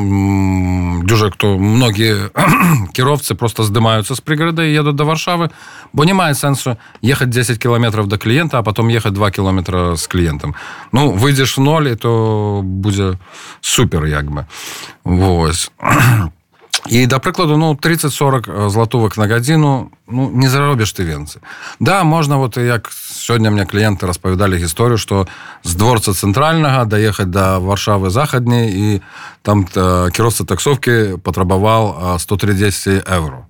дюжа 1.03 1.29
кто 1.29 1.57
многие 1.57 2.31
кіровцы 2.93 3.35
просто 3.35 3.63
здымаются 3.63 4.15
с 4.15 4.21
пригорода 4.21 4.63
и 4.63 4.73
едут 4.73 4.95
до 4.95 5.05
варшавы 5.05 5.51
бо 5.93 6.05
не 6.05 6.13
мае 6.13 6.33
сэнсу 6.33 6.77
ехать 7.01 7.29
10 7.29 7.59
километров 7.59 8.07
до 8.07 8.17
клиента 8.17 8.57
а 8.57 8.63
потом 8.63 8.87
ехать 8.87 9.13
2 9.13 9.31
километра 9.31 9.95
с 9.95 10.07
клиентом. 10.07 10.55
Ну 10.91 11.11
выйдешь 11.11 11.57
в 11.57 11.61
ноль 11.61 11.89
и 11.89 11.95
то 11.95 12.61
будзе 12.63 13.17
супер 13.61 14.05
як 14.05 14.25
бы. 14.25 14.45
Вось 15.03 15.71
і 16.89 17.05
да 17.07 17.19
прыкладу 17.19 17.57
ну 17.57 17.73
30-40 17.73 18.69
златовак 18.69 19.17
на 19.17 19.27
гадзіну 19.27 19.89
ну 20.07 20.29
не 20.29 20.49
заробіш 20.49 20.93
ты 20.93 21.03
венцы. 21.03 21.39
Да 21.79 22.03
можна 22.03 22.37
вот 22.37 22.57
як 22.57 22.91
сёння 22.91 23.49
мне 23.49 23.65
кліенты 23.65 24.07
распавядалі 24.07 24.57
гісторыю 24.57 24.97
что 24.97 25.27
з 25.63 25.75
дворца 25.75 26.13
цэнтральнага 26.13 26.85
даехаць 26.85 27.31
да 27.31 27.59
варшавы 27.59 28.09
захадняй 28.09 28.69
і 28.69 29.01
там 29.41 29.65
кіроўца 29.65 30.45
таксовкі 30.45 31.17
патрабаваў 31.23 32.17
130 32.19 33.03
евро. 33.09 33.45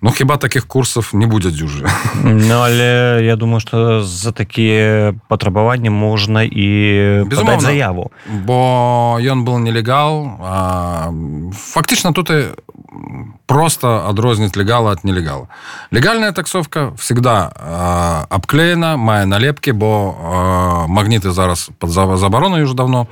Ну 0.00 0.10
хіба 0.10 0.36
таких 0.36 0.66
курсов 0.66 1.10
не 1.12 1.26
будзе 1.26 1.50
дзюжы? 1.50 1.86
Ну, 2.24 2.54
але 2.54 3.20
я 3.22 3.36
думаю 3.36 3.60
что 3.60 4.02
за 4.02 4.32
такія 4.32 5.14
патрабаванні 5.28 5.90
можна 5.90 6.42
і 6.42 7.24
заяву. 7.60 8.10
бо 8.26 9.18
ён 9.20 9.44
был 9.44 9.58
нелегал 9.58 10.38
фактычна 11.52 12.12
тут 12.12 12.30
і 12.30 12.44
просто 13.46 13.88
адрозніць 14.08 14.56
легала 14.56 14.90
от 14.90 15.04
нелегала 15.04 15.46
легальная 16.00 16.32
таксовка 16.32 16.94
всегда 16.96 17.52
э, 17.54 18.34
обклеена 18.34 18.96
мае 18.96 19.26
налепки 19.26 19.70
бо 19.70 20.16
э, 20.16 20.86
магниты 20.88 21.30
зараз 21.30 21.70
под 21.78 21.90
забароной 21.90 22.62
уже 22.62 22.74
давно. 22.74 23.06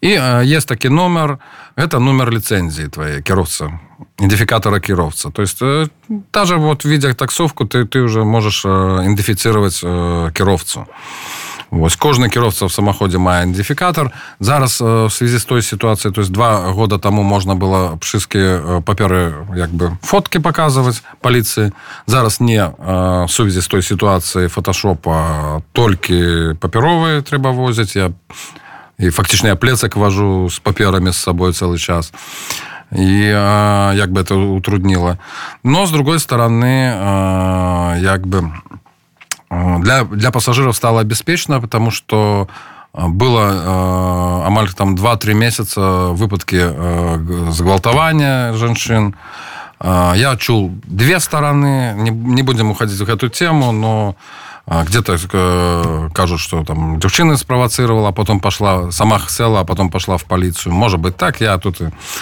І 0.00 0.08
э, 0.08 0.44
есть 0.56 0.68
такі 0.68 0.88
номер. 0.88 1.38
Это 1.76 1.98
номер 1.98 2.30
лицензии 2.30 2.88
твоей 2.88 3.22
кіровца 3.22 3.80
идентификатора 4.18 4.80
кіровца 4.80 5.30
то 5.30 5.42
есть 5.42 5.62
э, 5.62 5.88
даже 6.32 6.56
вот 6.56 6.84
видя 6.84 7.14
таксовку 7.14 7.64
ты 7.64 7.84
ты 7.84 8.00
уже 8.00 8.24
можешь 8.24 8.64
э, 8.64 9.02
идентифицировать 9.04 9.80
э, 9.82 10.30
кіровцу 10.34 10.80
и 10.80 11.40
Вось 11.70 11.94
кожны 11.94 12.28
кіроўца 12.28 12.66
в 12.66 12.72
самаходзе 12.74 13.22
мае 13.22 13.46
ідэнтыфікатор 13.46 14.10
зараз 14.40 14.80
в 14.80 15.10
связи 15.10 15.38
з 15.38 15.44
той 15.44 15.62
сітуацыяй 15.62 16.12
то 16.12 16.20
есть 16.20 16.32
два 16.32 16.72
года 16.74 16.98
таму 16.98 17.22
можна 17.22 17.54
было 17.54 17.94
пшыскі 17.96 18.82
паперы 18.82 19.46
як 19.54 19.70
бы 19.70 19.94
фотки 20.02 20.38
показывать 20.38 21.02
паліцыі 21.22 21.70
зараз 22.06 22.40
не 22.40 22.66
сувязі 23.28 23.60
з 23.60 23.68
той 23.68 23.82
сітуацыі 23.82 24.48
фотошопа 24.48 25.62
толькі 25.72 26.58
папяровыя 26.58 27.22
трэба 27.22 27.54
возіць 27.54 27.94
я 27.94 28.10
і 28.98 29.10
фактычна 29.14 29.54
я 29.54 29.56
плецак 29.56 29.94
важу 29.94 30.50
з 30.50 30.58
паперамі 30.58 31.14
з 31.14 31.22
сабой 31.22 31.54
цэлы 31.54 31.78
час 31.78 32.10
і 32.92 33.22
як 33.96 34.10
бы 34.10 34.20
это 34.20 34.34
утрудніло 34.34 35.16
но 35.62 35.86
с 35.86 35.90
другой 35.90 36.18
стороны 36.18 38.00
як 38.00 38.26
бы 38.26 38.50
для, 39.50 40.04
для 40.04 40.30
пассажиров 40.30 40.76
стало 40.76 41.00
обеспечено, 41.00 41.60
потому 41.60 41.90
что 41.90 42.48
было 42.92 44.42
э, 44.42 44.46
амаль 44.46 44.68
там 44.70 44.94
2-3 44.94 45.34
месяца 45.34 45.80
выпадки 46.10 46.56
э, 46.56 47.50
згвалтавання 47.50 48.52
жанчын. 48.52 49.14
Э, 49.80 50.12
я 50.16 50.36
чул 50.36 50.70
две 50.84 51.20
стороны, 51.20 51.94
не, 51.96 52.10
не 52.10 52.42
будем 52.42 52.70
уходить 52.70 52.98
в 52.98 53.08
эту 53.08 53.28
тему, 53.28 53.72
но 53.72 54.14
где-то 54.70 55.16
э, 55.32 56.08
кажут, 56.14 56.40
что 56.40 56.64
там 56.64 57.00
девчина 57.00 57.36
спровоцировала, 57.36 58.08
а 58.08 58.12
потом 58.12 58.40
пошла, 58.40 58.92
сама 58.92 59.18
села, 59.28 59.60
а 59.60 59.64
потом 59.64 59.90
пошла 59.90 60.16
в 60.16 60.24
полицию. 60.24 60.72
Может 60.74 61.00
быть 61.00 61.16
так, 61.16 61.40
я 61.40 61.58
тут... 61.58 61.80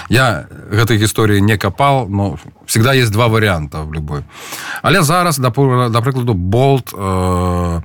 Я 0.09 0.47
этой 0.73 1.05
истории 1.05 1.41
не 1.41 1.59
копал, 1.59 2.09
но 2.09 2.39
всегда 2.67 2.95
есть 2.95 3.13
два 3.13 3.29
варианта 3.29 3.83
в 3.83 3.93
любой. 3.93 4.23
Але 4.83 5.03
зараз, 5.03 5.39
до, 5.39 5.51
прикладу, 5.51 6.35
Болт 6.35 6.95
э, 6.95 7.81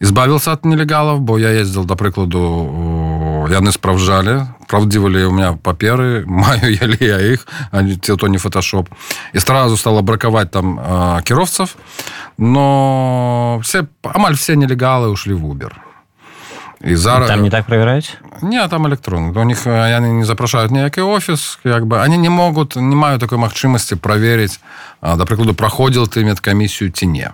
избавился 0.00 0.52
от 0.52 0.64
нелегалов, 0.64 1.20
бо 1.20 1.38
я 1.38 1.50
ездил, 1.50 1.84
до 1.84 1.96
прикладу, 1.96 3.46
яны 3.50 3.72
справжали, 3.72 4.46
правдивали 4.68 5.24
у 5.24 5.32
меня 5.32 5.52
паперы, 5.52 6.24
маю 6.26 6.74
я 6.74 6.86
ли 6.86 6.98
я 7.00 7.20
их, 7.20 7.46
а 7.70 7.82
то 8.16 8.28
не 8.28 8.38
фотошоп. 8.38 8.88
И 9.32 9.38
сразу 9.38 9.76
стало 9.76 10.02
браковать 10.02 10.50
там 10.50 10.78
э, 10.80 11.22
кировцев, 11.24 11.76
но 12.38 13.60
все, 13.62 13.86
амаль 14.02 14.36
все 14.36 14.56
нелегалы 14.56 15.08
ушли 15.08 15.34
в 15.34 15.44
Uber. 15.44 15.72
І 16.80 16.96
зараз 16.96 17.28
там 17.28 17.42
не 17.42 17.50
так 17.50 17.66
проверяюць 17.66 18.16
не 18.42 18.68
там 18.68 18.86
электрон 18.86 19.36
у 19.36 19.44
них 19.44 19.66
яны 19.66 20.12
не 20.12 20.24
запрашаюць 20.24 20.70
ніякі 20.70 21.00
офіс 21.00 21.58
як 21.64 21.86
бы. 21.86 22.04
Они 22.04 22.16
не 22.16 22.28
могут 22.28 22.76
не 22.76 22.96
маю 22.96 23.18
такой 23.18 23.38
магчымасці 23.38 23.96
проверить 23.96 24.60
да 25.02 25.24
прыкладу 25.24 25.54
праходзіл 25.54 26.04
ты 26.04 26.24
медкамісію 26.24 26.90
ці 26.90 27.06
не. 27.06 27.30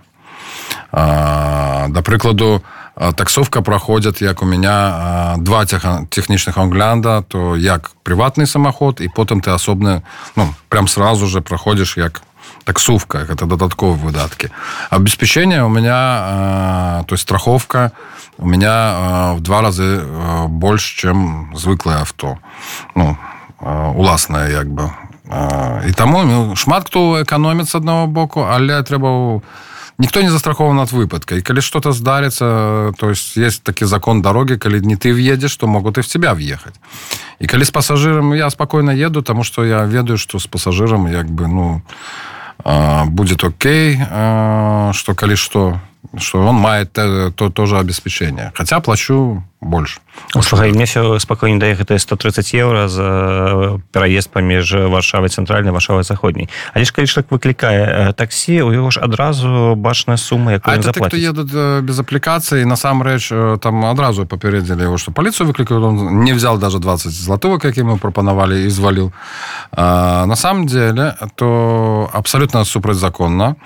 Да 0.93 2.03
прыкладу 2.05 2.63
таксовка 2.95 3.63
проходит 3.63 4.23
як 4.23 4.43
у 4.43 4.47
меня 4.47 5.35
два 5.39 5.65
технічных 5.65 6.59
оглянда 6.59 7.23
то 7.23 7.57
як 7.57 7.91
приватный 8.05 8.47
самоход 8.47 9.01
і 9.01 9.09
потым 9.09 9.41
ты 9.41 9.51
асобны 9.51 10.03
ну 10.37 10.55
прям 10.69 10.89
сразу 10.89 11.27
же 11.27 11.41
проходишь 11.41 11.97
як 11.97 12.23
таксовка 12.65 13.19
это 13.19 13.47
дадатковые 13.47 13.97
выдатки 13.97 14.51
обеспечение 14.91 15.65
у 15.65 15.69
меня 15.69 17.05
то 17.07 17.15
есть 17.15 17.23
страховка 17.23 17.93
у 18.39 18.47
меня 18.47 19.33
в 19.35 19.41
два 19.41 19.63
разы 19.63 20.03
больше 20.49 20.97
чем 20.97 21.53
звыклое 21.55 22.01
авто 22.01 22.39
ну 22.95 23.17
уласная 23.61 24.51
як 24.51 24.69
бы 24.69 24.91
і 25.89 25.93
таму 25.93 26.25
ну, 26.25 26.57
шмат 26.57 26.87
хто 26.87 27.23
эканоміць 27.23 27.71
з 27.71 27.75
аднаго 27.75 28.07
боку 28.07 28.45
але 28.45 28.83
трэба 28.83 29.09
у 29.09 29.43
никто 29.99 30.23
не 30.23 30.31
застрахован 30.31 30.79
от 30.79 30.93
выпадка. 30.93 31.37
И 31.37 31.43
коли 31.43 31.61
что-то 31.61 31.93
сдарится, 31.93 32.93
то 32.99 33.11
есть 33.11 33.37
есть 33.37 33.63
таки 33.63 33.85
закон 33.85 34.23
дороги, 34.23 34.57
коли 34.57 34.81
не 34.81 34.97
ты 34.97 35.13
въедешь, 35.13 35.57
то 35.57 35.67
могут 35.67 35.99
и 35.99 36.03
в 36.03 36.07
тебя 36.09 36.35
въехать. 36.35 36.75
И 37.39 37.47
коли 37.47 37.65
с 37.65 37.71
пассажиром 37.71 38.35
я 38.35 38.51
спокойно 38.51 38.91
еду, 38.91 39.21
потому 39.21 39.45
что 39.45 39.65
я 39.65 39.85
ведаю, 39.85 40.19
что 40.19 40.39
с 40.39 40.47
пассажиром 40.47 41.07
как 41.07 41.31
бы, 41.31 41.47
ну, 41.47 41.83
будет 43.07 43.45
окей, 43.45 43.97
что 43.97 45.15
коли 45.17 45.35
что, 45.35 45.81
что 46.17 46.41
он 46.41 46.55
мает 46.57 46.93
то, 46.93 47.51
тоже 47.51 47.79
обеспечение. 47.79 48.53
Хотя 48.55 48.81
плачу 48.81 49.43
больше. 49.63 50.01
Слухай, 50.41 50.73
мне 50.73 50.85
все 50.85 51.19
спокойно 51.19 51.61
дае 51.61 51.75
гэта 51.75 51.99
130 51.99 52.55
еўра 52.55 52.89
за 52.89 53.03
э, 53.03 53.79
пераезд 53.93 54.31
паміж 54.31 54.89
варшавай 54.89 55.29
цэнтральнай 55.29 55.73
варшавай 55.73 56.05
заходняй 56.05 56.49
але 56.75 56.85
ж 56.85 56.93
калі 56.93 57.07
так 57.07 57.31
выклікае 57.31 58.11
э, 58.11 58.13
таксі 58.13 58.63
у 58.63 58.73
яго 58.73 58.91
ж 58.91 59.01
адразу 59.01 59.75
бачная 59.77 60.17
сума 60.17 60.53
якую 60.53 60.81
едут 61.17 61.53
э, 61.53 61.81
без 61.81 62.01
аплікацыі 62.01 62.65
насамрэч 62.65 63.59
там 63.61 63.85
адразу 63.85 64.27
папярэдзілі 64.27 64.89
его 64.89 64.97
что 64.97 65.13
паліцыю 65.13 65.47
выклікаю 65.47 65.85
он 65.85 66.25
не 66.25 66.33
взял 66.33 66.59
даже 66.59 66.79
20 66.79 67.13
златовак 67.13 67.65
які 67.65 67.83
мы 67.83 67.99
прапанавалі 67.99 68.65
і 68.65 68.71
зваліў 68.71 69.13
на 69.77 70.37
самом 70.37 70.67
деле 70.67 71.15
то 71.35 72.11
абсолютно 72.13 72.65
супрацьзаконна 72.65 73.57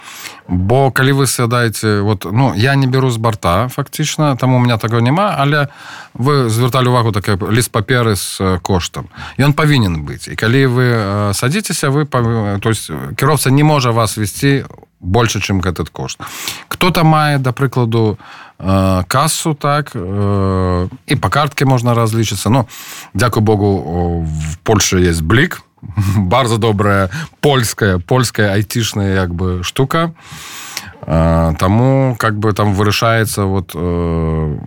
бо 0.48 0.90
калі 0.90 1.12
вы 1.12 1.26
сядаеце 1.26 2.00
вот 2.00 2.26
ну 2.32 2.54
я 2.56 2.74
не 2.74 2.86
беру 2.86 3.10
з 3.10 3.16
барта 3.16 3.68
фактычна 3.68 4.36
там 4.36 4.54
у 4.54 4.58
меня 4.58 4.78
такого 4.78 5.00
няма 5.00 5.34
але 5.38 5.68
вы 6.14 6.48
звярталі 6.48 6.88
увагу 6.88 7.12
такая 7.12 7.36
ліст 7.50 7.72
паперы 7.72 8.16
з 8.16 8.58
коштам 8.62 9.08
ён 9.38 9.52
павінен 9.52 10.04
быць 10.04 10.28
і 10.28 10.36
калі 10.36 10.66
вы 10.66 10.86
садзіцеся 11.34 11.90
вы 11.90 12.06
то 12.06 12.68
есть 12.68 12.90
кіроўца 13.16 13.50
не 13.50 13.62
можа 13.62 13.90
вас 13.90 14.16
весці 14.16 14.64
больше 15.00 15.40
чым 15.40 15.60
этот 15.60 15.90
кошт. 15.90 16.18
Кто-то 16.68 17.04
мае 17.04 17.38
да 17.38 17.52
прыкладу 17.52 18.18
кассу 18.58 19.54
так 19.54 19.94
і 19.94 21.16
по 21.16 21.28
картке 21.28 21.64
можна 21.64 21.94
разлічыцца 21.94 22.48
но 22.50 22.66
дзякую 23.14 23.44
богу 23.44 24.24
в 24.24 24.58
польше 24.64 24.98
есть 25.00 25.22
блік 25.22 25.62
bardzo 26.16 26.56
добрая 26.66 27.10
польская 27.40 27.98
польская 27.98 28.52
айцішная 28.52 29.14
як 29.14 29.34
бы 29.34 29.62
штука 29.62 30.12
Таму 31.06 32.16
как 32.18 32.36
бы 32.38 32.52
там 32.52 32.74
вырашаецца 32.74 33.44
вот 33.44 33.70
э, 33.74 34.58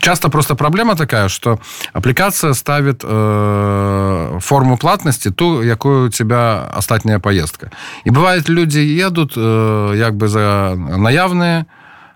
часто 0.00 0.30
просто 0.30 0.54
проблема 0.54 0.96
такая 0.96 1.28
что 1.28 1.58
аппликация 1.92 2.54
ставит 2.54 3.04
э, 3.04 4.38
форму 4.40 4.78
платности 4.78 5.30
ту 5.30 5.62
якую 5.62 6.06
у 6.06 6.08
тебя 6.08 6.66
астатняя 6.72 7.18
поездка. 7.18 7.70
І 8.04 8.10
бывает 8.10 8.48
люди 8.48 8.80
едут 8.80 9.36
э, 9.36 9.96
як 9.96 10.16
бы 10.16 10.28
за 10.28 10.74
наявные 10.76 11.66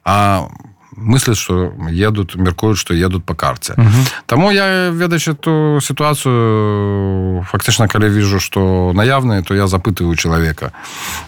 а 0.04 0.48
мыслят 0.96 1.36
что 1.36 1.72
едут 1.90 2.34
меркуют 2.34 2.78
что 2.78 2.94
едут 2.94 3.24
по 3.24 3.34
карте. 3.34 3.74
Угу. 3.76 3.88
Таму 4.26 4.50
я 4.50 4.90
ведаючи 4.90 5.30
эту 5.30 5.80
ситуацию 5.82 7.46
фактычна 7.50 7.88
калі 7.88 8.08
вижу 8.08 8.40
что 8.40 8.92
наявные 8.94 9.42
то 9.42 9.54
я 9.54 9.66
запытываю 9.66 10.16
человека. 10.16 10.72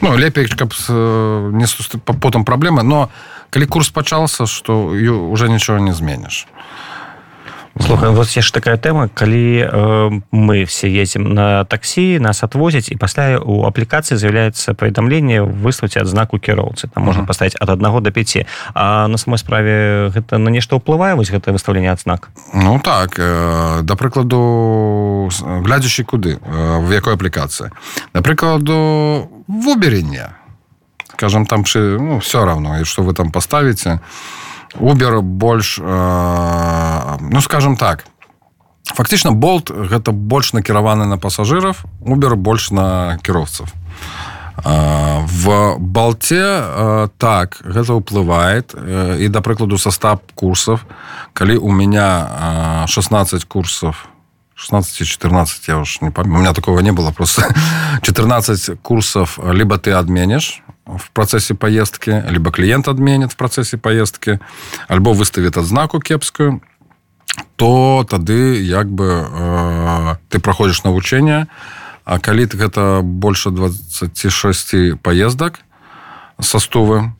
Ну 0.00 0.16
лепей 0.16 0.46
каб 0.48 0.72
не 0.88 1.66
потом 2.20 2.44
проблемы 2.44 2.82
но 2.82 3.08
калі 3.50 3.66
курс 3.66 3.88
пачался 3.88 4.46
что 4.46 4.86
уже 5.30 5.48
ничего 5.48 5.78
не 5.78 5.92
зменишь 5.92 6.46
Слухай, 7.78 8.10
вот 8.10 8.28
яшчэ 8.28 8.52
такая 8.56 8.76
тэма 8.80 9.08
калі 9.12 9.60
э, 9.60 10.20
мы 10.32 10.64
все 10.64 10.88
едем 10.88 11.34
на 11.34 11.64
таксі 11.64 12.18
нас 12.18 12.42
отвозяць 12.42 12.88
і 12.88 12.96
пасля 12.96 13.36
у 13.36 13.68
аплікацыі 13.68 14.16
з'яўляецца 14.16 14.72
паведамленне 14.72 15.44
выслаць 15.44 16.00
адзнаку 16.00 16.40
кіроўцы 16.40 16.88
там 16.88 17.04
можна 17.04 17.28
паставіць 17.28 17.56
ад 17.60 17.68
аднаго 17.68 18.00
до 18.00 18.10
5 18.10 18.46
а 18.72 19.08
на 19.08 19.18
самой 19.18 19.36
справе 19.36 20.08
гэта 20.08 20.38
на 20.38 20.48
нешта 20.48 20.80
ўплывае 20.80 21.20
вось 21.20 21.28
гэта 21.28 21.52
выставленне 21.52 21.92
адзнак 21.92 22.32
Ну 22.54 22.80
так 22.80 23.20
э, 23.20 23.82
да 23.82 23.94
прыкладу 23.94 25.28
глядзячы 25.36 26.04
куды 26.04 26.40
э, 26.40 26.80
в 26.80 26.88
якой 26.88 27.14
аплікацыі 27.20 27.76
да 28.14 28.24
прыкладу 28.24 29.28
в 29.48 29.68
уберенне 29.68 30.32
скажем 31.12 31.44
там 31.44 31.64
ну, 31.74 32.18
все 32.18 32.44
равно 32.44 32.80
і 32.80 32.84
что 32.84 33.02
вы 33.02 33.12
там 33.12 33.30
поставіце 33.30 34.00
то 34.00 34.46
Uber 34.80 35.20
больш 35.20 35.78
э, 35.78 35.82
ну 37.30 37.40
скажем 37.40 37.76
так 37.76 38.04
фактычна 38.94 39.32
болт 39.32 39.70
гэта 39.70 40.12
больш 40.12 40.52
накіраваны 40.52 41.06
на 41.06 41.18
пасажыраў 41.18 41.74
Uber 42.00 42.36
больш 42.36 42.70
на 42.70 43.18
кіроўцаў 43.22 43.66
э, 43.66 45.26
в 45.26 45.76
балте 45.78 46.42
э, 46.42 47.08
так 47.18 47.58
гэта 47.64 47.98
ўплывает 47.98 48.74
і 48.74 49.28
да 49.28 49.40
прыкладу 49.40 49.78
состав 49.78 50.20
курсов. 50.34 50.86
Калі 51.32 51.56
у 51.58 51.70
меня 51.70 52.86
16 52.86 53.44
курсов 53.44 54.08
16-14 54.56 55.46
я 55.68 55.78
уж 55.78 56.00
не 56.00 56.10
помню 56.10 56.36
у 56.36 56.40
меня 56.40 56.54
такого 56.54 56.80
не 56.80 56.92
было 56.92 57.10
просто 57.12 57.54
14 58.02 58.80
курсов 58.82 59.38
либо 59.42 59.78
ты 59.78 59.92
отменишь 59.92 60.62
в 60.86 61.10
процессе 61.10 61.54
поездки, 61.54 62.24
либо 62.28 62.52
клиент 62.52 62.88
отменит 62.88 63.32
в 63.32 63.36
процессе 63.36 63.76
поездки, 63.76 64.38
альбо 64.88 65.12
выставит 65.12 65.56
адзнаку 65.56 66.00
кепскую, 66.00 66.62
то 67.56 68.06
тады 68.08 68.62
як 68.62 68.88
бы 68.90 69.26
э, 69.28 70.16
ты 70.28 70.38
проходишь 70.38 70.84
навучэнне 70.84 71.46
А 72.06 72.20
калі 72.20 72.46
гэта 72.46 73.00
больше 73.02 73.50
26 73.50 75.02
поездак 75.02 75.58
со 76.38 76.58
стувы 76.58 77.10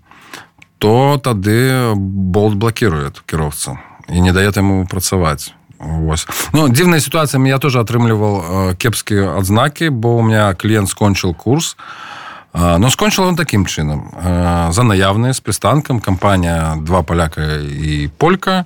то 0.79 1.18
тады 1.18 1.90
болт 1.96 2.55
блокирует 2.55 3.18
кіроўца 3.26 3.79
і 4.09 4.20
не 4.20 4.33
дает 4.33 4.57
ему 4.57 4.87
працаваць. 4.87 5.52
Вось. 5.79 6.29
Ну, 6.52 6.68
дзіўная 6.68 7.00
ситуация 7.00 7.42
я 7.44 7.59
тоже 7.59 7.81
атрымліваў 7.81 8.35
э, 8.70 8.76
кепскія 8.76 9.35
адзнакі 9.37 9.90
бо 9.90 10.16
у 10.16 10.22
меня 10.22 10.55
клиент 10.55 10.88
скончыў 10.88 11.35
курс 11.35 11.76
но 12.57 12.88
скончыла 12.88 13.26
он 13.26 13.37
таким 13.37 13.66
чынам. 13.66 14.09
За 14.72 14.83
наявныя 14.83 15.35
з 15.35 15.40
прыстанкам 15.40 16.00
кампанія 16.00 16.76
два 16.81 17.02
паляка 17.02 17.61
і 17.61 18.09
полька 18.16 18.64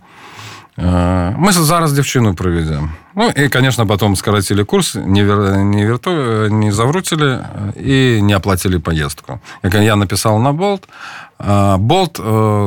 мы 0.76 1.52
зараз 1.52 1.92
дзяўчыну 1.92 2.35
прывядзем 2.35 2.90
Ну 3.14 3.33
і 3.37 3.48
конечно 3.48 3.87
потом 3.87 4.16
скарацілі 4.16 4.64
курс 4.64 4.94
не 4.94 5.24
вер... 5.24 5.56
не 5.56 5.87
верту 5.87 6.11
не 6.50 6.72
завруцілі 6.72 7.38
і 7.85 8.22
не 8.22 8.37
аплацілі 8.37 8.78
поездку. 8.78 9.38
Як 9.62 9.74
я 9.74 9.96
написал 9.96 10.42
на 10.42 10.52
болт. 10.52 10.88
Болт 11.78 12.20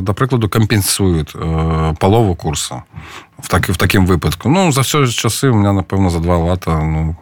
да 0.04 0.14
прыкладу 0.14 0.50
кампенсует 0.50 1.34
палову 2.00 2.36
курса 2.36 2.84
в 3.40 3.48
так 3.48 3.70
в 3.70 3.78
таким 3.78 4.06
выпадку. 4.06 4.50
Ну 4.50 4.72
за 4.72 4.82
все 4.82 5.08
часы 5.08 5.50
у 5.50 5.56
меня 5.56 5.72
напэўна 5.72 6.10
за 6.10 6.20
два 6.20 6.38
лата 6.38 6.84
ну 6.84 7.16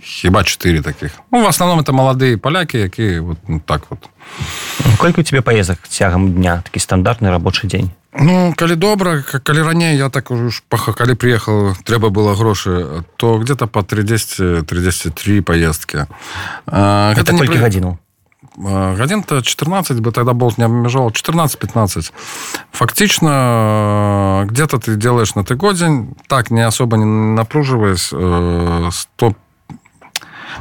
хіба 0.00 0.44
4 0.44 0.82
таких. 0.82 1.12
Ну, 1.32 1.44
в 1.44 1.48
основном 1.48 1.80
это 1.80 1.92
маладыя 1.92 2.36
паляки 2.36 2.78
якія 2.78 3.20
вот 3.20 3.38
ну, 3.48 3.60
так 3.64 3.82
вот. 3.90 4.08
Колькі 4.98 5.20
у 5.20 5.24
тебе 5.24 5.40
поездок 5.40 5.78
цягам 5.88 6.32
дня? 6.32 6.62
Такі 6.64 6.80
стандартны 6.80 7.30
рабочий 7.30 7.70
день 7.70 7.90
Ну 8.20 8.54
калі 8.56 8.76
добра 8.76 9.22
калі 9.22 9.62
раней 9.62 9.96
я 9.96 10.08
так 10.08 10.30
уж 10.30 10.62
паха 10.68 10.92
калі 10.92 11.14
приехал 11.14 11.74
трэба 11.84 12.10
было 12.10 12.34
грошы 12.34 13.04
то 13.16 13.38
где-то 13.38 13.66
по 13.66 13.82
30 13.82 14.66
33 14.66 15.40
поездки. 15.40 16.06
Это 16.66 17.32
не 17.32 17.38
при... 17.38 17.58
гадзіну 17.58 17.98
гадзін-то 18.56 19.42
14 19.42 19.98
бы 19.98 20.12
тогда 20.12 20.32
болт 20.32 20.58
не 20.58 20.64
абмяжал 20.64 21.08
14-15 21.08 22.12
фактично 22.70 24.46
где-то 24.48 24.78
ты 24.78 24.94
делаешь 24.94 25.34
на 25.34 25.44
ты 25.44 25.56
годзень 25.56 26.14
так 26.28 26.50
не 26.50 26.62
особо 26.62 26.96
не 26.96 27.04
напруживаясь 27.04 28.14
100 28.94 29.34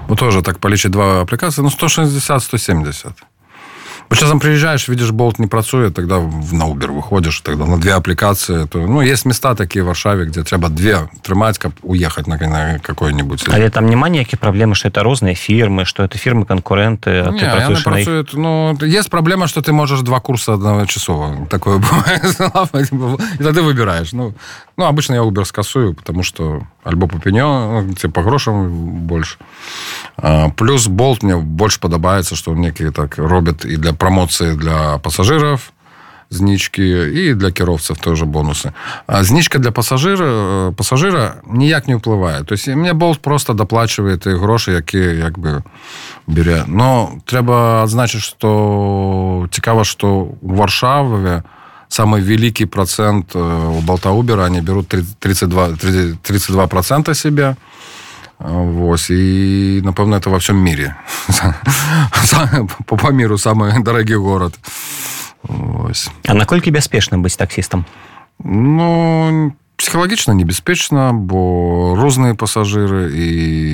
ну, 0.08 0.16
тоже 0.16 0.42
так 0.42 0.58
полічыць 0.58 0.92
два 0.92 1.22
аплікацыі 1.22 1.63
ну 1.63 1.70
160 1.70 2.44
170 2.44 3.13
Вот 4.13 4.19
часам 4.19 4.39
приезжаешь, 4.39 4.88
видишь, 4.88 5.10
болт 5.10 5.39
не 5.39 5.47
працуе, 5.47 5.89
тогда 5.89 6.19
на 6.19 6.65
Uber 6.65 6.91
выходишь, 6.91 7.39
тогда 7.39 7.65
на 7.65 7.80
две 7.80 7.93
аппликации. 7.93 8.67
То, 8.67 8.78
ну, 8.78 9.02
есть 9.02 9.26
места 9.26 9.56
такие 9.56 9.84
в 9.84 9.88
Варшаве, 9.88 10.26
где 10.26 10.43
треба 10.43 10.69
две 10.69 11.10
трымать, 11.23 11.58
как 11.58 11.71
уехать 11.82 12.28
на, 12.28 12.38
на 12.38 12.78
какой-нибудь. 12.78 13.43
Але 13.47 13.69
там 13.69 13.89
няма 13.89 14.10
ніякіх 14.10 14.39
праблемы, 14.39 14.76
что 14.76 14.89
это 14.89 15.02
розныя 15.02 15.34
фірмы, 15.34 15.86
что 15.86 16.04
это 16.04 16.19
фірмы 16.19 16.45
канкурэнты, 16.45 17.32
не, 17.32 17.41
яны 17.41 17.84
працуюць, 17.84 18.34
ну, 18.34 18.78
есть 18.84 19.10
проблема, 19.10 19.47
что 19.47 19.62
ты 19.62 19.73
можешь 19.73 20.02
два 20.02 20.19
курса 20.19 20.54
одночасова. 20.54 21.47
Такое 21.49 21.78
бывает. 21.82 23.19
И 23.39 23.43
тогда 23.43 23.62
выбираешь. 23.63 24.13
Ну, 24.13 24.36
ну, 24.78 24.86
обычно 24.86 25.15
я 25.15 25.21
Uber 25.21 25.43
скасую, 25.43 25.95
потому 25.95 26.21
что 26.21 26.62
альбо 26.84 27.08
по 27.08 27.19
пенё, 27.19 27.86
ну, 28.04 28.10
по 28.12 28.22
грошам 28.22 28.69
больше. 29.08 29.38
А, 30.17 30.50
плюс 30.50 30.88
болт 30.88 31.24
мне 31.24 31.38
больше 31.38 31.80
подобается, 31.80 32.36
что 32.36 32.54
некие 32.54 32.91
так 32.91 33.17
робят 33.17 33.65
и 33.65 33.78
для 33.78 33.93
промоции 33.93 34.54
для 34.54 34.98
пассажиров, 34.98 35.72
знічки 36.34 36.84
і 37.13 37.34
для 37.34 37.52
кіроўцаў 37.52 37.98
тоже 38.02 38.26
бонусы. 38.26 38.74
А 39.08 39.24
знічка 39.24 39.60
для 39.60 39.72
пассажира 39.72 40.26
э, 40.26 40.72
пассажира 40.74 41.36
ніяк 41.46 41.88
не 41.88 41.96
ўплывае 41.96 42.43
то 42.43 42.54
есть 42.54 42.67
мне 42.67 42.93
болт 42.93 43.22
просто 43.22 43.54
доплачивае 43.54 44.17
ты 44.17 44.38
грошы 44.38 44.74
якія 44.74 45.13
як 45.13 45.38
бы 45.38 45.63
бере 46.28 46.63
но 46.67 47.22
трэба 47.26 47.84
адзначыць 47.84 48.26
что 48.26 49.48
цікава 49.52 49.84
что 49.84 50.34
у 50.41 50.56
варшаве 50.56 51.43
самый 51.94 52.26
вялікі 52.26 52.66
процент 52.66 53.36
у 53.36 53.82
балтаубера 53.86 54.46
они 54.46 54.62
берут 54.62 54.88
32 55.20 55.78
32 56.24 56.68
процента 56.68 57.14
себя 57.14 57.56
Вось 58.44 59.10
і 59.10 59.82
напэўна 59.86 60.20
это 60.20 60.30
во 60.30 60.38
всем 60.38 60.58
мире. 60.58 60.96
По 62.86 63.12
миру 63.12 63.38
самый 63.38 63.84
дарагі 63.84 64.16
город. 64.16 64.60
Ось. 65.88 66.10
А 66.28 66.34
наколькі 66.34 66.72
бяспечна 66.72 67.18
быць 67.18 67.38
таксістам 67.38 67.86
Ну 68.40 69.54
психхалагічна 69.84 70.32
небяспечна 70.34 71.12
бо 71.12 71.91
розныя 72.00 72.39
пасажыры 72.39 73.12
і 73.12 73.28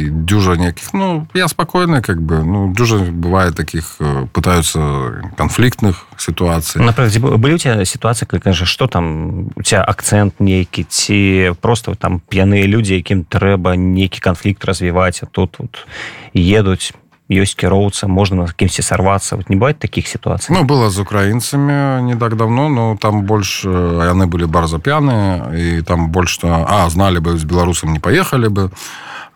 дюжа 0.10 0.58
некіх 0.58 0.90
ну 0.98 1.30
я 1.38 1.46
спакойны 1.46 2.02
как 2.02 2.18
бы 2.18 2.42
ну 2.42 2.74
дюжа 2.74 2.98
бывае 3.14 3.54
таких 3.54 4.02
э, 4.02 4.26
пытаются 4.34 5.22
канфліктных 5.38 6.10
сітуацый 6.18 6.82
направдзе 6.82 7.22
былі 7.22 7.54
у 7.54 7.62
тебя 7.62 7.86
сітуацыя 7.86 8.26
кажа 8.26 8.66
что 8.66 8.88
там 8.90 9.54
у 9.54 9.62
тебя 9.62 9.86
акцент 9.86 10.42
нейкі 10.42 10.90
ці 10.90 11.54
просто 11.62 11.94
там 11.94 12.26
п'яныя 12.26 12.66
людзі 12.66 12.98
якім 12.98 13.22
трэба 13.22 13.78
нейкі 13.78 14.18
канфлікт 14.18 14.66
развіваць 14.66 15.22
а 15.22 15.30
тут 15.30 15.62
вот 15.62 15.86
едуць 16.34 16.98
ёсць 17.30 17.54
кіроўца 17.54 18.10
можна 18.10 18.44
на 18.44 18.48
кімсьці 18.50 18.82
сарвацца 18.82 19.38
вот 19.38 19.50
не 19.50 19.56
бывает 19.56 19.78
таких 19.78 20.08
ситуаций? 20.08 20.56
Ну 20.56 20.66
было 20.66 20.90
з 20.90 21.00
украінцамі 21.00 22.02
не 22.02 22.16
так 22.18 22.36
давно 22.36 22.70
но 22.70 22.98
там 22.98 23.24
больш 23.24 23.66
яны 23.66 24.26
былі 24.26 24.50
барза 24.50 24.80
п'яныя 24.82 25.54
і 25.54 25.82
там 25.86 26.10
больш 26.10 26.42
что 26.42 26.66
а 26.68 26.90
знали 26.90 27.20
бы 27.20 27.38
з 27.38 27.44
беларусам 27.44 27.94
не 27.94 28.00
поехали 28.00 28.50
бы. 28.50 28.72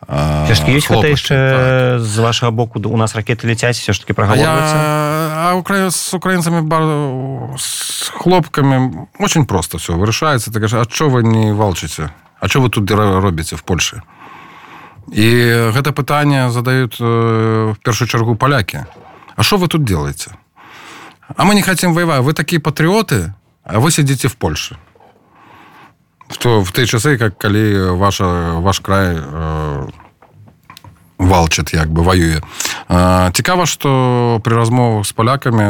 Ёсць 0.10 0.89
гэта 0.89 1.08
яшчэ 1.08 1.38
так. 1.38 2.01
з 2.01 2.19
вашага 2.19 2.51
боку? 2.51 2.82
У 2.84 2.97
нас 2.97 3.15
ракеты 3.15 3.47
ляцяць 3.47 3.77
все 3.77 3.93
ж 3.93 4.01
таки 4.01 4.13
прагаворвацца 4.13 5.13
а 5.43 5.56
укра 5.56 5.91
с 5.91 6.13
украінцамі 6.13 6.62
бар... 6.62 6.84
с 7.58 8.10
хлопкамі 8.10 9.08
очень 9.19 9.45
просто 9.45 9.77
все 9.77 9.93
вырашаецца 9.93 10.51
так 10.51 10.63
а 10.63 10.84
что 10.89 11.10
вы 11.10 11.23
не 11.23 11.53
валчыце 11.53 12.10
а 12.39 12.47
что 12.47 12.62
вы 12.62 12.69
тут 12.69 12.91
робіце 12.91 13.56
в 13.56 13.63
польше 13.63 14.01
і 15.11 15.27
гэта 15.75 15.91
пытанне 15.91 16.49
задаюць 16.49 16.99
в 16.99 17.75
першую 17.83 18.07
чаргу 18.07 18.35
палякі. 18.35 18.85
А 19.35 19.43
что 19.43 19.57
вы 19.57 19.67
тут 19.67 19.83
делаете 19.83 20.31
а 21.35 21.45
мы 21.45 21.55
не 21.55 21.61
хотим 21.61 21.93
воевать 21.93 22.21
вы 22.21 22.33
такие 22.33 22.61
патриоты 22.61 23.33
а 23.63 23.79
вы 23.79 23.91
сидите 23.91 24.27
в 24.27 24.35
Польше. 24.35 24.77
Что 26.29 26.61
в 26.61 26.71
той 26.71 26.85
часы 26.85 27.17
как 27.17 27.37
калі 27.37 27.95
ваша 27.97 28.59
ваш 28.59 28.79
край 28.79 29.17
э, 29.17 29.87
валчыт 31.17 31.73
як 31.73 31.89
бы 31.89 32.03
воюе 32.03 32.41
цікава 33.33 33.65
что 33.65 34.41
при 34.43 34.55
размовах 34.55 35.05
с 35.05 35.11
палякамі 35.13 35.63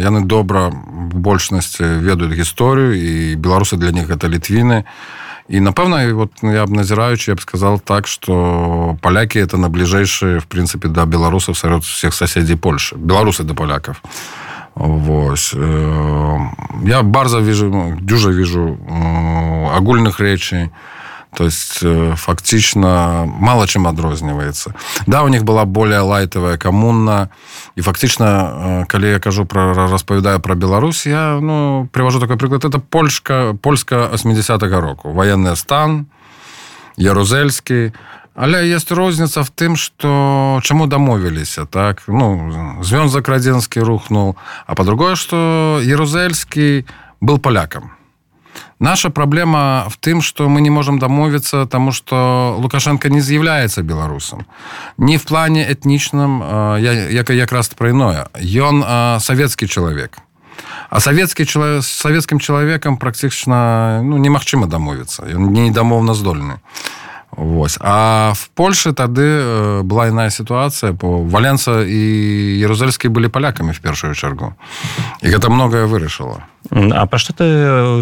яны 0.00 0.24
добра 0.24 0.68
в 0.68 1.14
большнасці 1.14 1.84
ведаюць 1.84 2.38
гісторыю 2.38 2.94
і 2.94 3.36
беларусы 3.36 3.76
для 3.76 3.92
них 3.92 4.10
это 4.10 4.28
літвіны. 4.28 4.84
і 4.84 5.29
і 5.50 5.58
напэўна 5.58 6.06
вот 6.14 6.30
я 6.46 6.62
б 6.66 6.70
назіраючы 6.70 7.32
я 7.32 7.34
б 7.34 7.42
сказал 7.42 7.80
так 7.82 8.06
что 8.06 8.96
палякі 9.02 9.42
это 9.42 9.58
на 9.58 9.68
бліжэйшие 9.68 10.38
в 10.38 10.46
прынцыпе 10.46 10.86
да 10.88 11.06
беларусаў 11.06 11.58
сярод 11.58 11.82
всех 11.82 12.14
соседзей 12.14 12.56
польши. 12.56 12.94
Беларусы 12.94 13.42
да 13.42 13.54
поляков. 13.54 14.00
Вось 14.76 15.52
я 15.52 17.02
барза 17.02 17.40
вижу 17.40 17.98
дюжа 18.00 18.30
вижу 18.30 18.78
агульных 19.74 20.20
рэчай 20.20 20.70
То 21.36 21.44
есть 21.44 21.78
э, 21.82 22.14
фактично 22.16 23.24
мало 23.26 23.66
чем 23.66 23.86
адрозніваецца. 23.86 24.74
Да, 25.06 25.22
у 25.22 25.28
них 25.28 25.44
была 25.44 25.64
более 25.64 26.00
лайтовая 26.00 26.58
коммуна. 26.58 27.28
И 27.76 27.82
фактично, 27.82 28.24
э, 28.24 28.86
калі 28.86 29.08
я 29.08 29.18
кажу 29.18 29.46
про 29.46 29.74
распавядаю 29.74 30.40
про 30.40 30.54
Беларусь, 30.54 31.06
я 31.06 31.38
ну, 31.40 31.88
привожу 31.92 32.20
такой 32.20 32.36
прыклад. 32.36 32.64
Это 32.64 32.80
польшка, 32.80 33.56
польска 33.62 34.10
80-го 34.12 34.80
року. 34.80 35.12
Военный 35.12 35.56
стан, 35.56 36.06
Ярузельскі. 36.96 37.92
Але 38.34 38.68
есть 38.68 38.92
розніца 38.92 39.42
в 39.42 39.50
тым, 39.50 39.76
што 39.76 40.60
чаму 40.62 40.86
дамовіліся 40.86 41.64
так 41.66 42.02
ну 42.08 42.80
звёнзак 42.80 43.28
радзенскі 43.28 43.80
рухнул, 43.80 44.36
а 44.66 44.74
па-другое, 44.74 45.16
што 45.16 45.80
Ярузельскі 45.82 46.86
был 47.20 47.38
палякам. 47.38 47.90
Наша 48.80 49.10
проблема 49.10 49.86
в 49.90 49.98
тым, 49.98 50.22
что 50.22 50.48
мы 50.48 50.62
не 50.62 50.70
можем 50.70 50.98
домовиться, 50.98 51.66
тому 51.66 51.92
что 51.92 52.56
Лукашенко 52.58 53.10
не 53.10 53.20
з'яўляецца 53.20 53.82
беларусам. 53.82 54.46
Не 54.96 55.18
в 55.18 55.24
плане 55.24 55.68
этнічным, 55.68 56.40
як, 56.80 57.30
як 57.30 57.52
раз 57.52 57.68
про 57.68 57.90
иное. 57.90 58.28
Ён 58.40 59.20
савецкі 59.20 59.68
чалавек. 59.68 60.16
А 60.88 61.00
савецкі 61.00 61.44
савецкім 61.82 62.40
чалавекам 62.40 62.96
практычна 62.96 64.00
ну, 64.02 64.16
немагчыма 64.16 64.66
дамовіцца. 64.66 65.28
Ён 65.28 65.52
не 65.52 65.70
дамоўна 65.70 66.14
здольны. 66.14 66.64
Вось. 67.36 67.78
А 67.80 68.32
в 68.34 68.50
Польше 68.50 68.92
тады 68.92 69.22
э, 69.22 69.82
была 69.82 70.08
іная 70.10 70.30
сітуацыя 70.30 70.92
по 70.92 71.22
валенца 71.22 71.86
і 71.86 72.58
ерузальскі 72.58 73.08
былі 73.08 73.30
палякамі 73.30 73.70
в 73.70 73.80
першую 73.80 74.14
чаргу 74.14 74.58
і 75.22 75.30
гэта 75.30 75.46
многое 75.48 75.86
вырашыла 75.86 76.42
А 76.74 77.06
пра 77.06 77.18
што 77.22 77.32
ты 77.32 77.46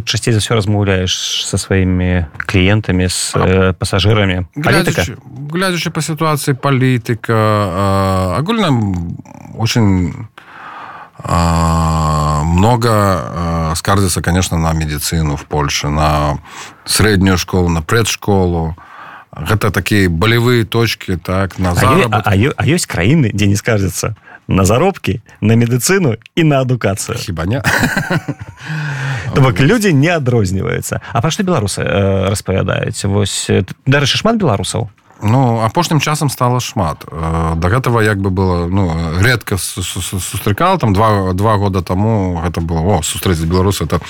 часцей 0.08 0.32
за 0.32 0.40
ўсё 0.40 0.56
размаўляеш 0.56 1.44
со 1.44 1.60
сваімі 1.60 2.24
кліентамі 2.48 3.08
з 3.12 3.36
э, 3.36 3.72
пасажырамі 3.76 4.48
глядзячы 4.56 5.92
по 5.92 6.00
сітуацыі 6.00 6.56
палітыка 6.56 8.40
агульна 8.40 8.72
очень 9.60 10.24
много 12.48 12.90
скардзіцца 13.76 14.22
конечно 14.22 14.56
на 14.56 14.72
медицину 14.72 15.36
в 15.36 15.44
Польше 15.44 15.88
на 15.88 16.38
среднюю 16.84 17.36
школу 17.36 17.68
на 17.68 17.82
предшколу 17.82 18.74
гэта 19.38 19.70
такія 19.70 20.10
болевые 20.10 20.64
точки 20.64 21.16
так 21.16 21.58
на 21.58 21.70
а, 21.70 22.22
а, 22.24 22.32
а 22.34 22.62
ёсць 22.66 22.86
краіны 22.86 23.30
дзе 23.32 23.46
не 23.46 23.56
скажется 23.56 24.16
на 24.48 24.64
заробкі 24.64 25.20
на 25.40 25.54
медыцыну 25.54 26.16
і 26.34 26.42
на 26.44 26.60
адукацыю 26.60 27.18
хіба 27.18 27.44
не. 27.46 27.62
То 29.34 29.40
бок 29.40 29.60
людзі 29.60 29.92
не 29.92 30.08
адрозніваюцца 30.08 31.00
А 31.12 31.20
пра 31.20 31.30
што 31.30 31.44
беларусы 31.44 31.84
э, 31.84 32.30
распавядаюць 32.30 33.04
вось 33.04 33.50
дарэчы 33.86 34.18
шмат 34.18 34.36
беларусаў 34.36 34.90
Ну 35.22 35.60
апошнім 35.66 36.00
часам 36.00 36.30
стало 36.30 36.60
шмат. 36.60 37.02
Да 37.10 37.66
гэтага 37.68 38.02
як 38.02 38.18
бы 38.18 38.30
было 38.30 38.66
ну 38.66 38.90
редко 39.20 39.58
сустракал 39.58 40.78
там 40.78 40.94
два 40.94 41.32
два 41.32 41.56
года 41.58 41.82
тому 41.82 42.40
гэта 42.42 42.60
было 42.60 43.02
сустрэць 43.02 43.42
беларусы 43.42 43.84
это 43.84 44.00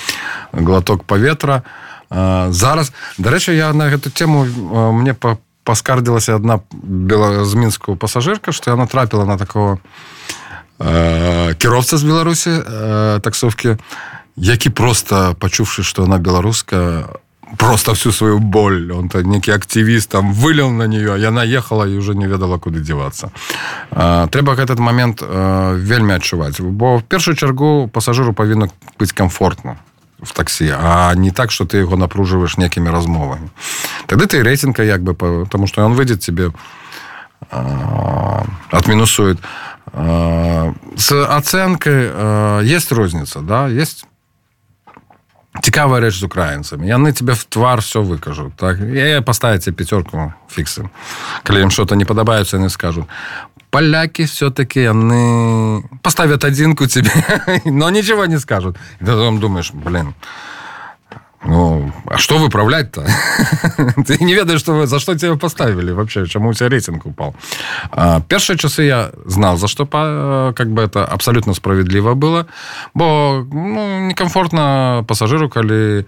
глоток 0.53 1.05
паветра. 1.05 1.65
а 1.65 1.89
зараз 2.11 2.93
дарэчы 3.19 3.53
я 3.53 3.73
на 3.73 3.91
гэту 3.91 4.11
тему 4.11 4.47
мне 4.93 5.15
па 5.15 5.39
паскардзілася 5.69 6.41
одна 6.41 6.61
з 7.45 7.53
мінскую 7.55 7.97
пасажырка 8.01 8.53
што 8.57 8.73
яна 8.73 8.89
трапіла 8.89 9.29
на 9.29 9.37
такого 9.37 9.77
э, 10.81 11.55
кіроўца 11.61 12.01
з 12.01 12.09
беларусі 12.09 12.51
э, 12.51 13.21
таксовкі 13.21 13.77
які 14.37 14.71
просто 14.71 15.37
пачуўшы 15.37 15.85
што 15.85 16.09
она 16.09 16.17
беларуска 16.17 17.21
просто 17.57 17.93
всю 17.93 18.13
сваю 18.13 18.39
боль 18.39 18.93
он 18.97 19.09
то 19.13 19.21
некі 19.21 19.53
актывіст 19.53 20.09
там 20.09 20.33
вылел 20.33 20.71
на 20.71 20.89
нее 20.89 21.21
яна 21.21 21.45
ехала 21.45 21.85
і 21.85 22.01
уже 22.01 22.15
не 22.15 22.27
ведала 22.27 22.57
куды 22.57 22.81
дзівацца 22.81 23.29
трэба 23.93 24.57
этот 24.57 24.81
момент 24.81 25.21
э, 25.21 25.77
вельмі 25.77 26.17
адчуваць 26.17 26.61
бо 26.61 26.97
в 26.97 27.03
першую 27.03 27.37
чаргу 27.37 27.93
пасажыру 27.93 28.33
павінна 28.33 28.73
быць 28.97 29.13
комфортно 29.13 29.77
в 30.23 30.33
такси 30.33 30.73
а 30.75 31.15
не 31.15 31.31
так 31.31 31.51
что 31.51 31.65
ты 31.65 31.79
его 31.79 31.97
напруживаешь 31.97 32.57
некими 32.57 32.89
размовами 32.89 33.51
тогда 34.07 34.27
ты 34.27 34.43
рейтинга 34.43 34.83
як 34.83 35.03
бы 35.03 35.15
потому 35.15 35.67
что 35.67 35.85
он 35.85 35.95
выйдет 35.95 36.21
тебе 36.21 36.53
отминусует 38.71 39.39
С 40.97 41.13
оценкой 41.13 42.65
есть 42.65 42.93
розница, 42.93 43.41
да, 43.41 43.69
есть 43.69 44.05
цікавая 45.63 46.01
рэч 46.01 46.15
з 46.21 46.23
украінцамі 46.23 46.87
яны 46.87 47.13
тебе 47.13 47.35
в 47.35 47.45
твар 47.45 47.81
все 47.81 48.03
выкажу 48.03 48.53
так? 48.57 48.79
Я 48.79 49.23
поставіце 49.23 49.73
пятерку 49.73 50.33
фіксы 50.47 50.89
калі 51.43 51.67
ім 51.67 51.71
что-то 51.71 51.97
не 51.97 52.05
падабаецца 52.05 52.57
яны 52.59 52.71
скажут 52.71 53.07
поляки 53.71 54.25
все-таки 54.25 54.81
яны 54.81 55.83
поставят 56.03 56.45
адзінку 56.45 56.87
тебе 56.87 57.11
но 57.65 57.91
ничего 57.91 58.27
не 58.27 58.39
скажут. 58.39 58.77
Потом 59.01 59.41
думаешь 59.41 59.73
блин 59.73 60.15
ну, 61.49 61.93
а 62.05 62.19
что 62.19 62.39
выправлять-то? 62.39 63.07
Ты 64.07 64.25
не 64.25 64.35
ведаешь, 64.35 64.61
что 64.61 64.75
вы, 64.75 64.87
за 64.87 64.99
что 64.99 65.15
тебя 65.15 65.37
поставили 65.37 65.93
вообще, 65.93 66.27
чему 66.27 66.51
у 66.51 66.53
тебя 66.53 66.69
рейтинг 66.69 67.07
упал. 67.07 67.35
А, 67.91 68.21
первые 68.21 68.59
часы 68.59 68.83
я 68.83 69.11
знал, 69.25 69.57
за 69.57 69.67
что 69.67 69.87
как 70.57 70.69
бы 70.69 70.83
это 70.83 71.07
абсолютно 71.07 71.55
справедливо 71.55 72.15
было, 72.15 72.47
бо 72.95 73.47
ну, 73.51 74.09
некомфортно 74.09 75.05
пассажиру, 75.09 75.49
коли 75.49 76.05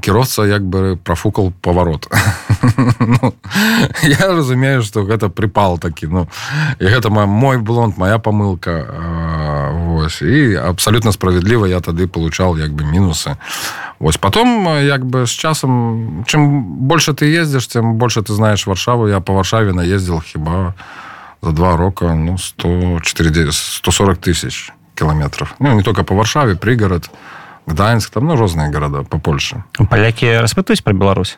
кіроўца 0.00 0.46
як 0.46 0.62
бы 0.62 0.96
профукал 0.96 1.52
поворот 1.60 2.08
ну, 2.98 3.34
я 4.02 4.26
разумею 4.28 4.82
что 4.82 5.04
гэта 5.04 5.28
припал 5.28 5.78
такі 5.78 6.06
ну 6.06 6.28
і 6.80 6.84
гэта 6.84 7.10
мой 7.10 7.58
блонд 7.58 7.98
моя 7.98 8.18
помылка 8.18 8.86
Вось 10.01 10.21
і 10.21 10.55
абсолютно 10.55 11.11
справедліва 11.11 11.67
я 11.67 11.79
тады 11.79 12.07
получал 12.07 12.57
як 12.57 12.71
бы 12.71 12.83
мінусы 12.83 13.37
Вось 13.99 14.17
потом 14.17 14.67
як 14.81 15.05
бы 15.05 15.25
с 15.27 15.31
часам 15.31 16.23
чым 16.27 16.63
больше 16.87 17.13
ты 17.13 17.25
ездишь 17.25 17.67
тем 17.67 17.95
больше 17.95 18.21
ты 18.21 18.33
знаешь 18.33 18.67
варшаву 18.67 19.07
я 19.07 19.19
по 19.19 19.33
варшаве 19.33 19.73
наездил 19.73 20.21
хіба 20.21 20.73
за 21.41 21.51
два 21.51 21.77
рока 21.77 22.13
ну 22.15 22.37
104 22.37 23.51
140 23.51 24.17
тысяч 24.17 24.71
километров 24.95 25.55
ну 25.59 25.73
не 25.73 25.83
только 25.83 26.03
по 26.03 26.15
варшаве 26.15 26.55
пригород 26.55 27.09
гданьск 27.67 28.13
там 28.13 28.27
ну 28.27 28.35
розныя 28.35 28.71
города 28.71 29.03
по 29.03 29.19
польше 29.19 29.63
паляки 29.89 30.25
распытаюць 30.25 30.83
про 30.83 30.93
Беларусь 30.93 31.37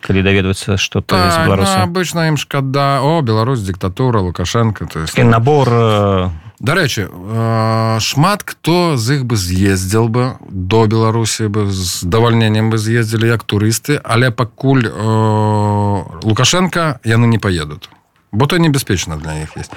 калі 0.00 0.22
даведвацца 0.22 0.76
что 0.76 1.00
то 1.00 1.16
так, 1.16 1.48
ну, 1.48 1.64
обычно 1.82 2.28
ім 2.28 2.36
шкада 2.36 3.00
о 3.02 3.22
Беларусь 3.22 3.60
диктатура 3.60 4.20
лукашенко 4.20 4.86
то 4.86 5.00
есть 5.00 5.18
набор 5.18 5.68
э, 5.70 6.28
дарэчы 6.61 7.09
э, 7.09 7.97
шмат 7.99 8.43
кто 8.45 8.95
з 8.95 9.17
іх 9.17 9.25
бы 9.25 9.35
з'ездзіл 9.35 10.07
бы 10.13 10.37
до 10.49 10.85
беларусі 10.85 11.49
бы 11.49 11.65
з 11.73 12.05
давальненнем 12.05 12.69
бы 12.69 12.77
з'ездзілі 12.77 13.27
як 13.33 13.43
турысты 13.43 13.97
але 13.97 14.29
пакуль 14.29 14.85
э, 14.85 16.21
лукашенко 16.21 17.01
яны 17.03 17.25
не 17.25 17.41
поедут 17.41 17.89
бо 18.31 18.45
то 18.45 18.57
небяспечна 18.57 19.17
для 19.17 19.41
іх 19.41 19.57
есть 19.57 19.71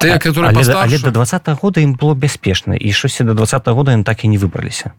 ты 0.00 0.16
которые 0.18 0.56
але, 0.56 0.72
але 0.72 0.98
до 0.98 1.10
два 1.10 1.24
-го 1.24 1.58
года 1.60 1.80
ім 1.80 1.96
было 1.96 2.14
бяспечна 2.14 2.76
і 2.80 2.92
щось 2.92 3.20
до 3.20 3.34
два 3.34 3.44
-го 3.44 3.72
года 3.72 4.02
так 4.02 4.24
і 4.24 4.28
не 4.28 4.38
выбраліся 4.38 4.96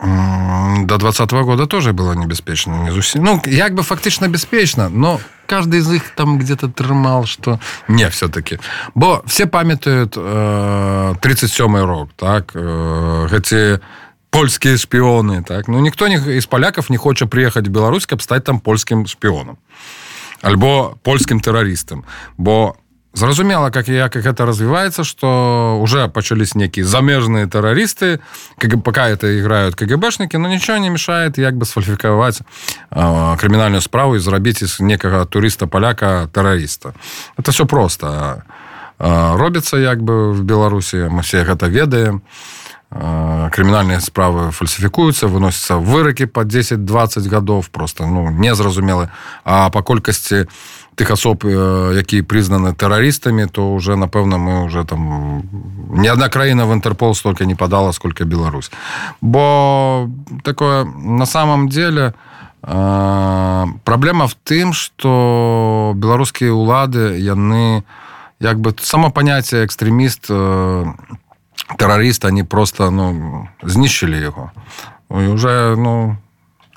до 0.00 0.96
двадцатого 0.98 1.44
года 1.44 1.66
тоже 1.66 1.92
было 1.92 2.12
небяспечна 2.14 2.84
не 2.84 2.90
зусім 2.90 3.24
ну 3.24 3.42
як 3.46 3.74
бы 3.74 3.82
фактычна 3.82 4.28
бяспечна 4.28 4.88
но 4.88 5.20
каждый 5.46 5.80
из 5.80 5.92
их 5.92 6.14
там 6.14 6.38
где-то 6.38 6.68
трымал 6.68 7.26
что 7.26 7.60
не 7.88 8.08
все-таки 8.08 8.58
бо 8.94 9.22
все 9.26 9.46
памятают 9.46 10.14
э, 10.16 11.14
37 11.20 11.76
рок 11.84 12.10
так 12.16 12.52
э, 12.54 13.28
гэти 13.30 13.80
польские 14.30 14.76
шпионы 14.76 15.42
так. 15.42 15.68
Ну 15.68 15.80
никто 15.80 16.08
не 16.08 16.16
из 16.16 16.46
поляков 16.46 16.90
не 16.90 16.96
хочет 16.96 17.30
приехать 17.30 17.68
в 17.68 17.70
Беларусь 17.70 18.06
каб 18.06 18.22
стать 18.22 18.44
там 18.44 18.60
польским 18.60 19.06
шпионом. 19.06 19.58
Альбо 20.40 20.98
польским 21.02 21.40
террористам 21.40 22.04
бо 22.36 22.76
зразумела 23.12 23.70
как 23.70 23.88
як 23.88 24.12
как 24.12 24.26
это 24.26 24.46
развивается 24.46 25.04
что 25.04 25.78
уже 25.80 26.08
пачались 26.08 26.54
некие 26.54 26.84
замежные 26.84 27.46
террористы 27.46 28.20
как 28.58 28.82
пока 28.82 29.08
это 29.08 29.40
играют 29.40 29.74
кгбшники 29.74 30.36
но 30.36 30.48
ничего 30.48 30.76
не 30.76 30.90
мешает 30.90 31.38
як 31.38 31.56
бы 31.56 31.64
сфальфиковать 31.64 32.40
э, 32.90 33.36
криминальную 33.40 33.80
справу 33.80 34.14
и 34.14 34.18
зрабіць 34.18 34.62
из 34.62 34.80
некага 34.80 35.24
туриста 35.24 35.66
поляка 35.66 36.28
террориста 36.32 36.94
это 37.36 37.50
все 37.50 37.66
просто 37.66 38.44
э, 38.98 39.36
робится 39.36 39.76
як 39.76 40.02
бы 40.02 40.32
в 40.32 40.42
беларуси 40.44 41.08
мы 41.10 41.22
все 41.22 41.44
гэта 41.44 41.66
ведаем. 41.66 42.22
Э, 42.92 43.48
криминальные 43.52 44.00
справы 44.00 44.50
фальсифікуются 44.50 45.28
выносятся 45.28 45.76
выроки 45.76 46.26
по 46.26 46.40
10-20 46.40 47.28
годов 47.28 47.70
просто 47.70 48.04
ну 48.04 48.30
незразумелы. 48.30 49.08
А 49.44 49.70
по 49.70 49.82
колькасці 49.82 50.40
у 50.40 50.46
тых 51.00 51.16
асоб 51.16 51.48
якія 51.48 52.20
прызнаны 52.20 52.76
тэрарыстамі 52.76 53.48
то 53.48 53.72
уже 53.72 53.96
напэўна 53.96 54.36
мы 54.36 54.68
уже 54.68 54.84
там 54.84 55.48
ни 55.96 56.06
одна 56.12 56.28
краіна 56.28 56.68
в 56.68 56.74
интерпол 56.76 57.14
столько 57.14 57.48
не 57.48 57.54
падала 57.54 57.92
сколько 57.92 58.24
Беларусь 58.24 58.70
бо 59.22 60.10
такое 60.44 60.84
на 60.84 61.24
самом 61.24 61.68
деле 61.68 62.12
э, 62.62 63.64
праблема 63.84 64.26
в 64.26 64.36
тым 64.44 64.74
что 64.74 65.92
беларускія 65.96 66.52
улады 66.52 67.16
яны 67.16 67.82
як 68.38 68.60
бы 68.60 68.76
само 68.80 69.10
понятие 69.10 69.64
экстрэміст 69.64 70.26
э, 70.28 70.84
тэрарыст 71.78 72.24
они 72.26 72.44
просто 72.44 72.90
ну 72.90 73.48
знішчылі 73.62 74.20
яго 74.20 74.52
уже 75.08 75.76
ну 75.80 76.18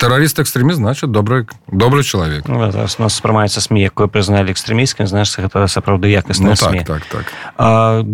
террорист 0.04 0.40
экстремист 0.40 0.78
значит 0.78 1.12
добрый 1.12 1.48
добрый 1.72 2.04
человек. 2.04 2.48
Ну, 2.48 2.60
нас 2.60 3.16
спрымаецца 3.16 3.62
сми 3.62 3.80
якое 3.84 4.08
прызналі 4.08 4.52
экстрэміскай 4.52 5.08
знаешь 5.08 5.32
гэта 5.38 5.68
сапраўды 5.68 6.12
якасна 6.12 6.52
ну, 6.52 6.56
так, 6.56 6.84
так, 6.86 7.04
так. 7.08 8.06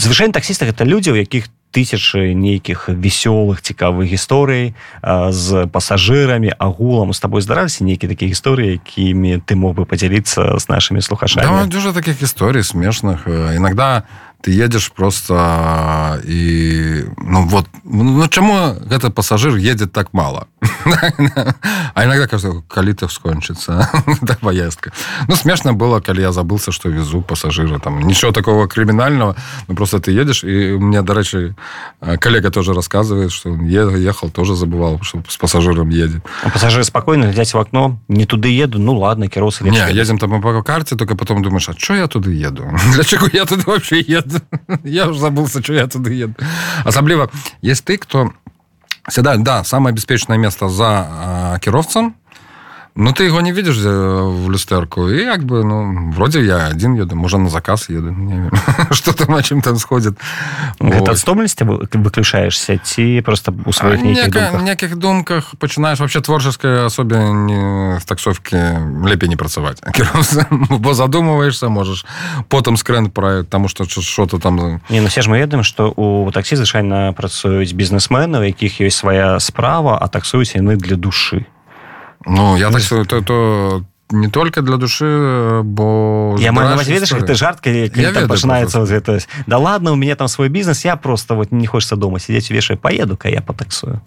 звычайно 0.00 0.32
таксістах 0.32 0.68
это 0.68 0.84
людзі 0.84 1.12
у 1.12 1.16
якіх 1.16 1.48
тысячи 1.72 2.34
нейкіх 2.34 2.88
вясёлых 2.88 3.64
цікавых 3.64 4.06
гісторый 4.06 4.74
з 5.02 5.66
пасажырамі 5.72 6.52
агулам 6.58 7.10
с 7.12 7.20
тобой 7.20 7.40
здараліся 7.40 7.84
нейкія 7.84 8.12
такія 8.12 8.30
гісторыі 8.30 8.78
якімі 8.78 9.40
ты 9.42 9.56
мог 9.56 9.74
бы 9.74 9.84
подзяліцца 9.84 10.58
з 10.58 10.68
нашими 10.68 11.00
слухашамі 11.00 11.64
да, 11.64 11.66
дужа 11.66 11.92
таких 11.92 12.20
гісторый 12.20 12.62
смешных 12.62 13.26
иногда 13.26 14.04
ты 14.44 14.50
едешь 14.50 14.88
просто 14.88 16.20
і 16.28 17.04
ну 17.18 17.46
вот 17.46 17.66
ну 17.84 18.28
чаму 18.28 18.76
гэта 18.90 19.10
пассажир 19.10 19.56
едет 19.56 19.92
так 19.92 20.08
мало? 20.12 20.46
А 21.94 22.04
иногда 22.04 22.26
кажется 22.26 22.62
калі 22.68 22.92
ты 22.92 23.08
скончыцца 23.08 23.88
да, 24.22 24.36
поездка. 24.40 24.92
Ну 25.28 25.36
смешно 25.36 25.72
было 25.72 26.00
калі 26.00 26.20
я 26.20 26.32
забылся 26.32 26.72
что 26.72 26.90
везу 26.90 27.22
пассажира 27.22 27.78
там 27.78 28.00
ничего 28.00 28.32
такого 28.32 28.68
криминального. 28.68 29.34
Ну 29.68 29.74
просто 29.74 29.98
ты 29.98 30.12
едешь 30.12 30.44
и 30.44 30.76
мне 30.78 31.02
дарэчы 31.02 31.54
коллега 32.20 32.50
тоже 32.50 32.74
рассказывает 32.74 33.32
что 33.32 33.48
ехал 33.96 34.30
тоже 34.30 34.54
забывал 34.54 35.00
что 35.02 35.22
с 35.28 35.36
пассажиром 35.36 35.88
едет. 35.88 36.22
А 36.42 36.50
пассажиры 36.50 36.84
спокойно 36.84 37.24
глядясь 37.24 37.54
в 37.54 37.58
окно. 37.58 37.98
Не 38.08 38.26
туды 38.26 38.48
еду 38.48 38.78
ну 38.78 38.98
ладно 38.98 39.28
кирос 39.28 39.60
не 39.62 39.92
едем 39.92 40.18
там 40.18 40.42
по 40.42 40.62
карте 40.62 40.96
только 40.96 41.16
потом 41.16 41.42
думаешь 41.42 41.68
а 41.68 41.72
что 41.72 41.94
я 41.94 42.06
туды 42.08 42.32
еду? 42.32 42.64
Для 42.94 43.04
чего 43.04 43.26
я 43.32 43.46
туда 43.46 43.62
вообще 43.66 44.00
еду 44.00 44.33
я 44.84 45.08
уже 45.08 45.20
забылся, 45.20 45.62
что 45.62 45.74
я 45.74 45.86
туда 45.86 46.10
еду. 46.10 46.34
Особливо, 46.84 47.30
есть 47.62 47.84
ты, 47.84 47.98
кто 47.98 48.32
седает, 49.08 49.42
да, 49.42 49.64
самое 49.64 49.94
беспечное 49.94 50.38
место 50.38 50.68
за 50.68 51.54
э, 51.56 51.60
кіровцем, 51.60 52.14
Ну, 52.96 53.12
ты 53.12 53.24
его 53.24 53.40
не 53.40 53.50
видишь 53.50 53.76
в 53.76 54.48
люстерку. 54.50 55.08
И 55.08 55.24
как 55.24 55.44
бы, 55.44 55.64
ну, 55.64 56.12
вроде 56.12 56.44
я 56.44 56.66
один 56.66 56.94
еду, 56.94 57.16
может, 57.16 57.40
на 57.40 57.48
заказ 57.48 57.88
еду. 57.88 58.14
Что 58.90 59.12
там, 59.12 59.34
на 59.34 59.42
чем 59.42 59.62
там 59.62 59.78
сходит. 59.78 60.14
Это 60.78 61.10
от 61.10 61.18
стомленности 61.18 61.64
выключаешься, 61.64 62.76
ти 62.78 63.20
просто 63.20 63.52
у 63.66 63.72
своих 63.72 64.00
а, 64.00 64.04
неких 64.04 64.32
думках? 64.32 64.60
В 64.60 64.62
неких 64.62 64.96
думках 64.96 65.44
починаешь 65.58 65.98
вообще 65.98 66.20
творческой 66.20 66.86
особенно 66.86 67.98
с 68.00 68.04
таксовки 68.04 68.56
лепей 69.04 69.28
не 69.28 69.36
працевать. 69.36 69.82
Бо 70.50 70.94
задумываешься, 70.94 71.68
можешь 71.68 72.06
потом 72.48 72.76
скрен 72.76 73.10
про 73.10 73.42
тому, 73.42 73.66
что 73.66 73.84
что-то 73.88 74.38
там... 74.38 74.80
Не, 74.88 75.00
ну 75.00 75.08
все 75.08 75.22
же 75.22 75.30
мы 75.30 75.38
ведаем, 75.38 75.64
что 75.64 75.92
у 75.96 76.30
такси 76.30 76.54
звычайно 76.54 77.12
працуюць 77.12 77.72
бизнесмены, 77.72 78.38
у 78.38 78.42
якіх 78.42 78.80
есть 78.80 78.96
своя 78.96 79.40
справа, 79.40 79.98
а 79.98 80.06
таксуюць 80.08 80.54
яны 80.54 80.76
для 80.76 80.96
души. 80.96 81.46
Ну 82.26 82.56
я 82.56 82.70
так 82.70 82.82
то, 83.06 83.20
то 83.20 83.84
не 84.10 84.28
только 84.28 84.62
для 84.62 84.76
души 84.76 85.60
бо 85.64 86.36
я 86.38 86.52
ведаешь 86.52 87.12
это 87.12 87.34
жарт 87.34 87.60
пачынаецца 87.60 88.80
вот 88.80 88.90
это 88.90 89.18
да 89.46 89.58
ладно 89.58 89.92
у 89.92 89.96
меня 89.96 90.16
там 90.16 90.28
свой 90.28 90.48
бизнес 90.48 90.84
я 90.84 90.96
просто 90.96 91.34
вот 91.34 91.52
не 91.52 91.66
хочется 91.66 91.96
дома 91.96 92.18
сидеть 92.18 92.50
вешаю 92.50 92.78
поеду-ка 92.78 93.28
я 93.28 93.40
потаксую 93.40 94.00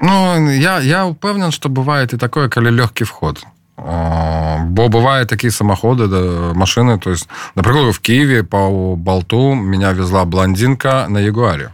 ну 0.00 0.50
я 0.50 0.80
я 0.80 1.06
упэўнен 1.06 1.50
что 1.50 1.68
бывает 1.68 2.14
и 2.14 2.16
такое 2.16 2.48
калі 2.48 2.70
легкий 2.70 3.04
вход. 3.04 3.44
Бо 3.76 4.88
бывае 4.88 5.24
такие 5.24 5.50
самоходы 5.52 6.08
да, 6.08 6.52
машины 6.54 6.98
то 6.98 7.10
есть 7.10 7.28
напрыклад 7.54 7.94
в 7.94 8.00
киеве 8.00 8.42
по 8.42 8.96
болту 8.96 9.54
меня 9.54 9.92
везла 9.92 10.24
блондинка 10.24 11.06
на 11.08 11.18
ягуаре 11.18 11.70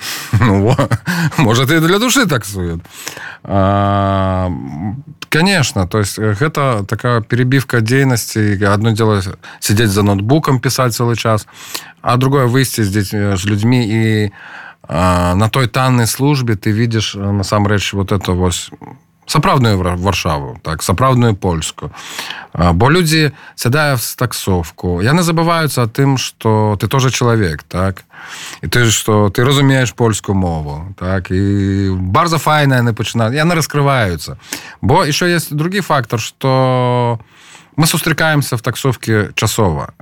ну, 0.40 0.76
может 1.38 1.70
и 1.70 1.80
для 1.80 1.98
души 1.98 2.26
таксует 2.26 2.80
а, 3.44 4.50
конечно 5.28 5.86
то 5.86 5.98
есть 5.98 6.18
это 6.18 6.84
такая 6.88 7.20
перебивка 7.20 7.80
дзейнасці 7.80 8.64
одно 8.64 8.90
дело 8.90 9.22
сидеть 9.60 9.90
за 9.90 10.02
ноутбуком 10.02 10.60
писать 10.60 10.94
целый 10.94 11.16
час 11.16 11.46
а 12.02 12.16
другое 12.16 12.46
выйсці 12.46 12.82
здесь 12.82 13.12
с 13.12 13.44
людьми 13.44 13.86
и 13.86 14.32
а, 14.82 15.34
на 15.34 15.48
той 15.48 15.68
танной 15.68 16.06
службе 16.06 16.56
ты 16.56 16.70
видишь 16.70 17.14
насамрэч 17.14 17.92
вот 17.92 18.12
это 18.12 18.32
вось 18.32 18.70
сапраўдную 19.30 19.78
варшаву 19.78 20.58
так 20.62 20.82
сапраўдную 20.82 21.34
польску 21.34 21.90
бо 22.52 22.90
людзі 22.90 23.30
сядае 23.54 23.94
в 23.96 24.02
таксовку 24.18 24.98
яны 25.00 25.22
забываюцца 25.22 25.86
тым 25.86 26.18
что 26.18 26.76
ты 26.80 26.88
тоже 26.88 27.10
чалавек 27.10 27.62
так? 27.62 28.02
І 28.60 28.66
ты 28.66 28.90
что 28.90 29.30
ты 29.30 29.44
разумееш 29.44 29.94
польскую 29.94 30.34
мову 30.34 30.94
так? 30.98 31.30
І 31.30 31.94
барза 31.94 32.38
файная 32.38 32.82
яны 32.82 32.92
пачынаюць 32.92 33.38
яны 33.38 33.54
раскрываюцца. 33.54 34.38
Бо 34.82 35.04
еще 35.04 35.30
есть 35.30 35.54
другі 35.54 35.80
фактор 35.80 36.18
что 36.18 37.20
мы 37.76 37.86
сустракаемся 37.86 38.56
в 38.56 38.62
таксовке 38.62 39.30
часова. 39.34 39.92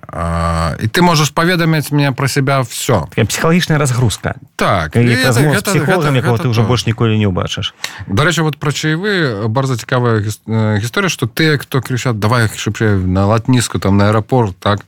І 0.80 0.88
ты 0.88 1.02
можешь 1.02 1.30
паведаміць 1.30 1.92
мне 1.92 2.12
про 2.12 2.28
себя 2.28 2.60
все 2.62 3.06
психхалагічная 3.12 3.78
разгрузка 3.78 4.34
так 4.58 4.92
психологам 4.92 6.14
якого 6.14 6.38
ты 6.38 6.48
уже 6.48 6.62
больш 6.62 6.86
ніколі 6.86 7.18
не 7.18 7.26
убачыш 7.26 7.74
дарэча 8.06 8.42
вот 8.42 8.58
про 8.58 8.72
чаевы 8.72 9.48
барза 9.48 9.76
цікавая 9.76 10.20
гісторыя 10.20 11.08
что 11.08 11.26
ты 11.26 11.58
кто 11.58 11.80
крычат 11.80 12.18
давай 12.18 12.50
шыпчэй 12.50 12.98
на 12.98 13.26
латніску 13.26 13.78
там 13.78 13.96
на 13.96 14.10
аэропорт 14.10 14.58
так 14.58 14.80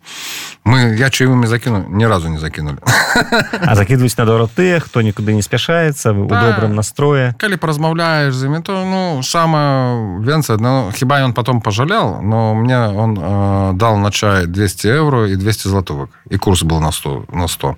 мы 0.64 0.98
я 0.98 1.10
чаевымі 1.10 1.46
закіну 1.46 1.86
ни 1.88 2.04
разу 2.04 2.28
не 2.28 2.38
закінули 2.38 2.78
а 3.62 3.74
закидываюць 3.74 4.18
на 4.18 4.26
дору 4.26 4.50
ты 4.50 4.80
хто 4.80 5.02
нікуды 5.02 5.34
не 5.34 5.42
спяшаецца 5.42 6.12
у 6.12 6.26
да. 6.26 6.50
добрым 6.50 6.74
настрое 6.74 7.34
калі 7.38 7.56
паразмаўляешь 7.56 8.34
за 8.34 8.50
то 8.60 8.84
ну 8.84 9.22
самое 9.22 10.20
венца 10.20 10.56
ну 10.58 10.90
хіба 10.92 11.22
ён 11.22 11.32
потом 11.32 11.60
пожалял 11.60 12.20
но 12.22 12.54
мне 12.54 12.78
он 12.78 13.18
э, 13.20 13.72
дал 13.74 13.96
на 13.96 14.10
чай 14.10 14.46
200 14.46 14.86
евро 14.86 15.28
и 15.28 15.36
200 15.36 15.68
златовок. 15.68 16.10
И 16.28 16.36
курс 16.36 16.62
был 16.62 16.80
на 16.80 16.92
100. 16.92 17.24
На 17.32 17.48
100. 17.48 17.76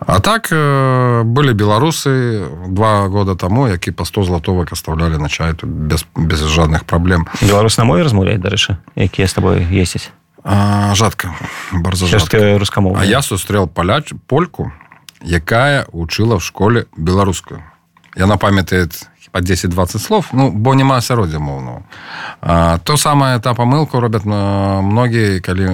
А 0.00 0.20
так 0.20 0.48
э, 0.50 1.13
были 1.22 1.52
белорусы 1.52 2.46
два 2.68 3.08
года 3.08 3.34
тому, 3.34 3.68
які 3.68 3.90
по 3.90 4.04
100 4.04 4.24
златовок 4.24 4.72
оставляли 4.72 5.16
на 5.16 5.28
чай 5.28 5.54
без, 5.62 6.06
без 6.16 6.40
жадных 6.40 6.84
проблем. 6.84 7.26
Белорус 7.42 7.78
на 7.78 7.84
мой 7.84 8.02
размовляет, 8.02 8.40
дарэча, 8.40 8.78
якія 8.96 9.28
с 9.28 9.34
тобой? 9.34 9.66
А, 10.44 10.94
жадка. 10.94 11.34
Барза 11.72 12.06
рускамоўная. 12.58 13.02
А 13.02 13.04
я 13.04 13.22
сустрел 13.22 13.66
поляч, 13.66 14.12
польку, 14.26 14.72
якая 15.22 15.86
учила 15.92 16.36
в 16.36 16.44
школе 16.44 16.86
беларускую. 16.96 17.62
Яна 18.16 18.36
памятает 18.36 19.08
по 19.34 19.38
10-20 19.38 19.98
слов 19.98 20.28
ну 20.32 20.52
бо 20.52 20.74
няма 20.74 20.96
асяроддзя 21.02 21.40
моўного 21.42 21.82
то 22.84 22.96
самае 22.96 23.40
та 23.42 23.50
памылку 23.54 23.98
робят 23.98 24.22
многія 24.24 25.40
калі 25.40 25.66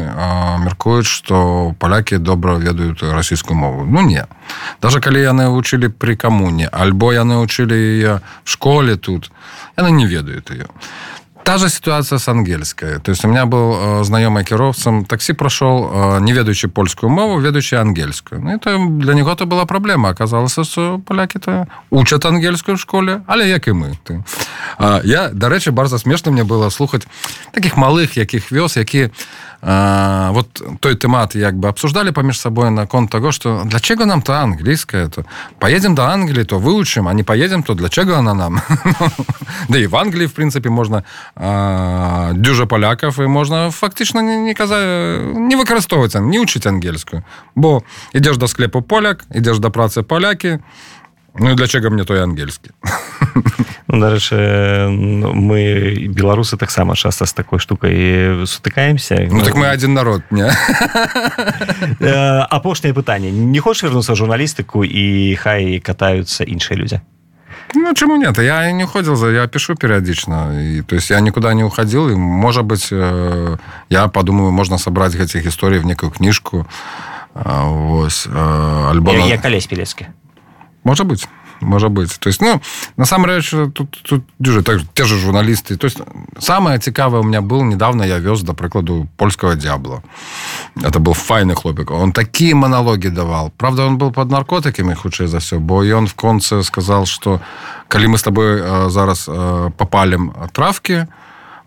мяркуюць 0.64 1.05
что 1.05 1.74
палякі 1.79 2.16
добра 2.16 2.57
ведаюць 2.57 3.03
расійскую 3.03 3.59
мову 3.61 3.85
ну 3.85 4.00
не 4.00 4.24
даже 4.83 5.01
калі 5.01 5.21
яны 5.21 5.49
вучылі 5.49 5.88
при 5.88 6.16
камуне 6.16 6.69
альбо 6.73 7.12
яны 7.12 7.40
учылі 7.40 7.75
яе 7.75 8.21
в 8.45 8.51
школе 8.51 8.97
тут 8.97 9.31
яны 9.77 9.90
не 9.90 10.07
ведаюць 10.07 10.51
ее 10.51 10.69
та 11.51 11.59
же 11.59 11.69
ситуация 11.69 12.19
с 12.19 12.29
ангельской. 12.29 13.01
То 13.01 13.11
есть 13.11 13.25
у 13.25 13.29
меня 13.29 13.47
был 13.47 13.75
э, 13.75 14.05
знаёмый 14.05 14.45
кіроўцам 14.45 15.05
такси 15.05 15.33
прошел 15.33 15.90
э, 15.93 16.21
не 16.21 16.33
ведаючи 16.33 16.69
польскую 16.69 17.11
мову 17.11 17.40
ведаючи 17.40 17.75
ангельскую. 17.75 18.40
Ну, 18.40 18.55
это 18.55 18.79
для 18.99 19.14
него 19.14 19.35
то 19.35 19.47
была 19.47 19.64
проблема. 19.64 20.11
Оказалось 20.11 20.59
что 20.62 20.99
поляки 20.99 21.38
то 21.38 21.66
учат 21.90 22.25
ангельскую 22.25 22.77
в 22.77 22.81
школе 22.81 23.23
але 23.27 23.49
як 23.49 23.69
и 23.69 23.73
мы. 23.73 23.99
Ты 24.05 24.23
я 25.05 25.31
дарэчы 25.33 25.73
барза 25.73 25.99
смешно 25.99 26.33
мне 26.33 26.45
было 26.45 26.71
слухать 26.71 27.07
таких 27.53 27.77
малых 27.77 28.16
якіх 28.16 28.53
вёс 28.53 28.79
які 28.79 29.11
а, 29.62 30.31
вот 30.33 30.62
той 30.81 30.94
тэмат 30.94 31.35
як 31.35 31.55
бы 31.55 31.68
обсуждали 31.68 32.12
паміж 32.12 32.40
собой 32.40 32.70
на 32.70 32.87
конт 32.87 33.11
того 33.11 33.33
что 33.33 33.62
для 33.64 33.81
чего 33.81 34.07
нам 34.07 34.23
то 34.23 34.33
английская 34.33 35.09
то? 35.09 35.25
Поедем 35.59 35.94
до 35.94 36.07
англии 36.07 36.44
то 36.44 36.59
выучим 36.59 37.09
а 37.09 37.12
не 37.12 37.23
поедем 37.23 37.62
то 37.62 37.75
для 37.75 37.88
чего 37.88 38.14
она 38.14 38.35
нам? 38.35 38.61
Да 39.68 39.79
и 39.79 39.87
в 39.87 39.96
англии 39.96 40.27
в 40.27 40.33
принципе 40.33 40.70
можно 40.70 41.05
дюжа 42.35 42.66
паляков 42.66 43.20
і 43.20 43.27
можна 43.27 43.70
фактычна 43.70 44.23
не, 44.23 44.37
не 44.37 44.55
каза 44.55 44.77
не 45.35 45.57
выкарыстоўваць 45.57 46.14
не 46.20 46.38
учыць 46.40 46.66
ангельскую. 46.66 47.23
Бо 47.55 47.83
ідзеш 48.14 48.37
да 48.37 48.49
склепу 48.49 48.83
поляк 48.83 49.25
ідзеш 49.35 49.59
да 49.59 49.68
працы 49.68 50.03
палякі 50.03 50.59
Ну 51.38 51.55
для 51.55 51.66
чего 51.66 51.90
мне 51.90 52.05
той 52.05 52.23
ангельскі 52.23 52.71
ну, 53.88 54.01
дарэчы 54.01 54.37
мы 54.90 55.95
беларусы 56.09 56.57
таксама 56.57 56.97
часто 56.97 57.27
з 57.27 57.33
такой 57.33 57.59
штукай 57.59 58.47
сутыкаемся 58.47 59.29
ну, 59.31 59.43
так 59.43 59.55
мы 59.55 59.69
один 59.69 59.95
народ 59.95 60.23
не 60.31 60.51
апошняе 62.51 62.95
пытанне 62.95 63.31
не 63.31 63.61
хочешь 63.61 63.83
вернуцца 63.85 64.14
журналістыку 64.14 64.85
і 64.85 65.35
хай 65.37 65.79
катаюцца 65.79 66.45
іншыя 66.45 66.77
людзі 66.77 67.01
Ну, 67.75 67.95
чему 67.95 68.16
нет? 68.16 68.38
Я 68.38 68.73
не 68.73 68.85
уходил 68.85 69.16
за... 69.16 69.31
Я 69.31 69.47
пишу 69.47 69.75
периодично. 69.75 70.61
И, 70.61 70.83
то 70.83 70.97
есть 70.97 71.11
я 71.11 71.21
никуда 71.21 71.55
не 71.55 71.64
уходил. 71.64 72.09
И, 72.09 72.14
может 72.16 72.64
быть, 72.64 72.88
э, 72.90 73.57
я 73.88 74.09
подумаю, 74.09 74.51
можно 74.51 74.79
собрать 74.79 75.14
этих 75.14 75.47
историй 75.47 75.79
в 75.79 75.87
некую 75.87 76.11
книжку. 76.11 76.66
Э, 77.35 77.62
вот. 77.64 78.27
Э, 78.27 78.90
альбом... 78.90 79.14
Я, 79.14 79.27
я 79.27 79.38
колесь 79.38 79.66
Пелецкий. 79.66 80.09
Может 80.85 81.07
быть. 81.07 81.29
можа 81.61 81.88
быть. 81.88 82.19
То 82.19 82.29
есть 82.29 82.40
ну 82.40 82.61
на 82.97 83.05
самом 83.05 83.27
рэч 83.27 83.51
тут 83.75 83.90
тут 84.03 84.25
дюжа 84.38 84.62
так 84.62 84.81
те 84.95 85.05
же 85.05 85.19
журналисты. 85.19 85.77
То 85.77 85.87
есть 85.87 85.99
самое 86.38 86.79
цікавое 86.79 87.21
у 87.21 87.25
меня 87.25 87.40
был 87.40 87.62
недавно 87.64 88.03
я 88.03 88.19
вез 88.19 88.43
до 88.43 88.55
прыкладу 88.55 89.09
польского 89.16 89.55
дьябла 89.55 90.03
это 90.83 90.99
был 90.99 91.12
файный 91.12 91.55
хлопик. 91.55 91.90
Он 91.90 92.12
такие 92.12 92.55
монологи 92.55 93.09
давал. 93.09 93.53
Правда 93.57 93.87
он 93.87 93.99
был 93.99 94.12
под 94.12 94.31
наркотиками 94.31 94.95
хутчэй 94.95 95.27
за 95.27 95.38
все 95.38 95.59
бо 95.59 95.83
ён 95.85 96.07
в 96.07 96.14
конце 96.14 96.62
сказал 96.62 97.07
что 97.07 97.40
калі 97.88 98.07
мы 98.07 98.19
с 98.19 98.23
тобой 98.23 98.61
э, 98.61 98.90
зараз 98.90 99.29
э, 99.29 99.71
попалим 99.77 100.33
травки 100.53 101.07
то 101.07 101.20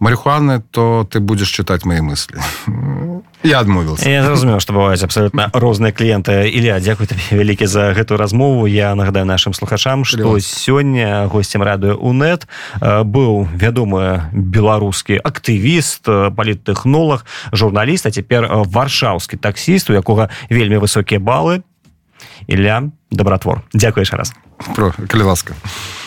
марихуаны 0.03 0.61
то 0.71 1.07
ты 1.09 1.19
будешь 1.19 1.49
читать 1.49 1.85
мои 1.85 2.01
мысли. 2.01 2.37
Я 3.43 3.59
адмовился 3.59 4.09
я 4.09 4.23
зразумеў 4.23 4.59
что 4.59 4.73
бываюць 4.73 5.03
абсолютно 5.03 5.49
розныя 5.53 5.91
кліенты. 5.91 6.47
Илья 6.47 6.79
дзякуй 6.79 7.07
табе 7.07 7.23
вялікі 7.31 7.65
за 7.65 7.91
гэтую 7.95 8.17
размову. 8.17 8.67
Я 8.67 8.95
нагадаю 8.95 9.25
нашим 9.25 9.53
слухачам 9.53 10.03
что 10.03 10.39
сёння 10.39 11.27
гостцем 11.27 11.63
радыё 11.63 11.95
унет 11.95 12.47
быў 12.81 13.47
вядомы 13.55 14.27
беларускі 14.31 15.19
актывіст 15.23 16.03
паліттэхнолог 16.07 17.25
журналіст 17.51 18.05
а 18.05 18.11
цяпер 18.11 18.47
варшаўскі 18.51 19.37
таксіст 19.37 19.89
у 19.89 19.93
якога 19.93 20.29
вельмі 20.49 20.77
высокія 20.83 21.19
балы. 21.19 21.63
Илья 22.47 22.91
добратвор 23.11 23.63
дзякуеш 23.73 24.13
раз. 24.13 24.33
Про 24.75 24.91
калі 25.07 25.23
ласка. 25.23 25.55
а 25.55 26.02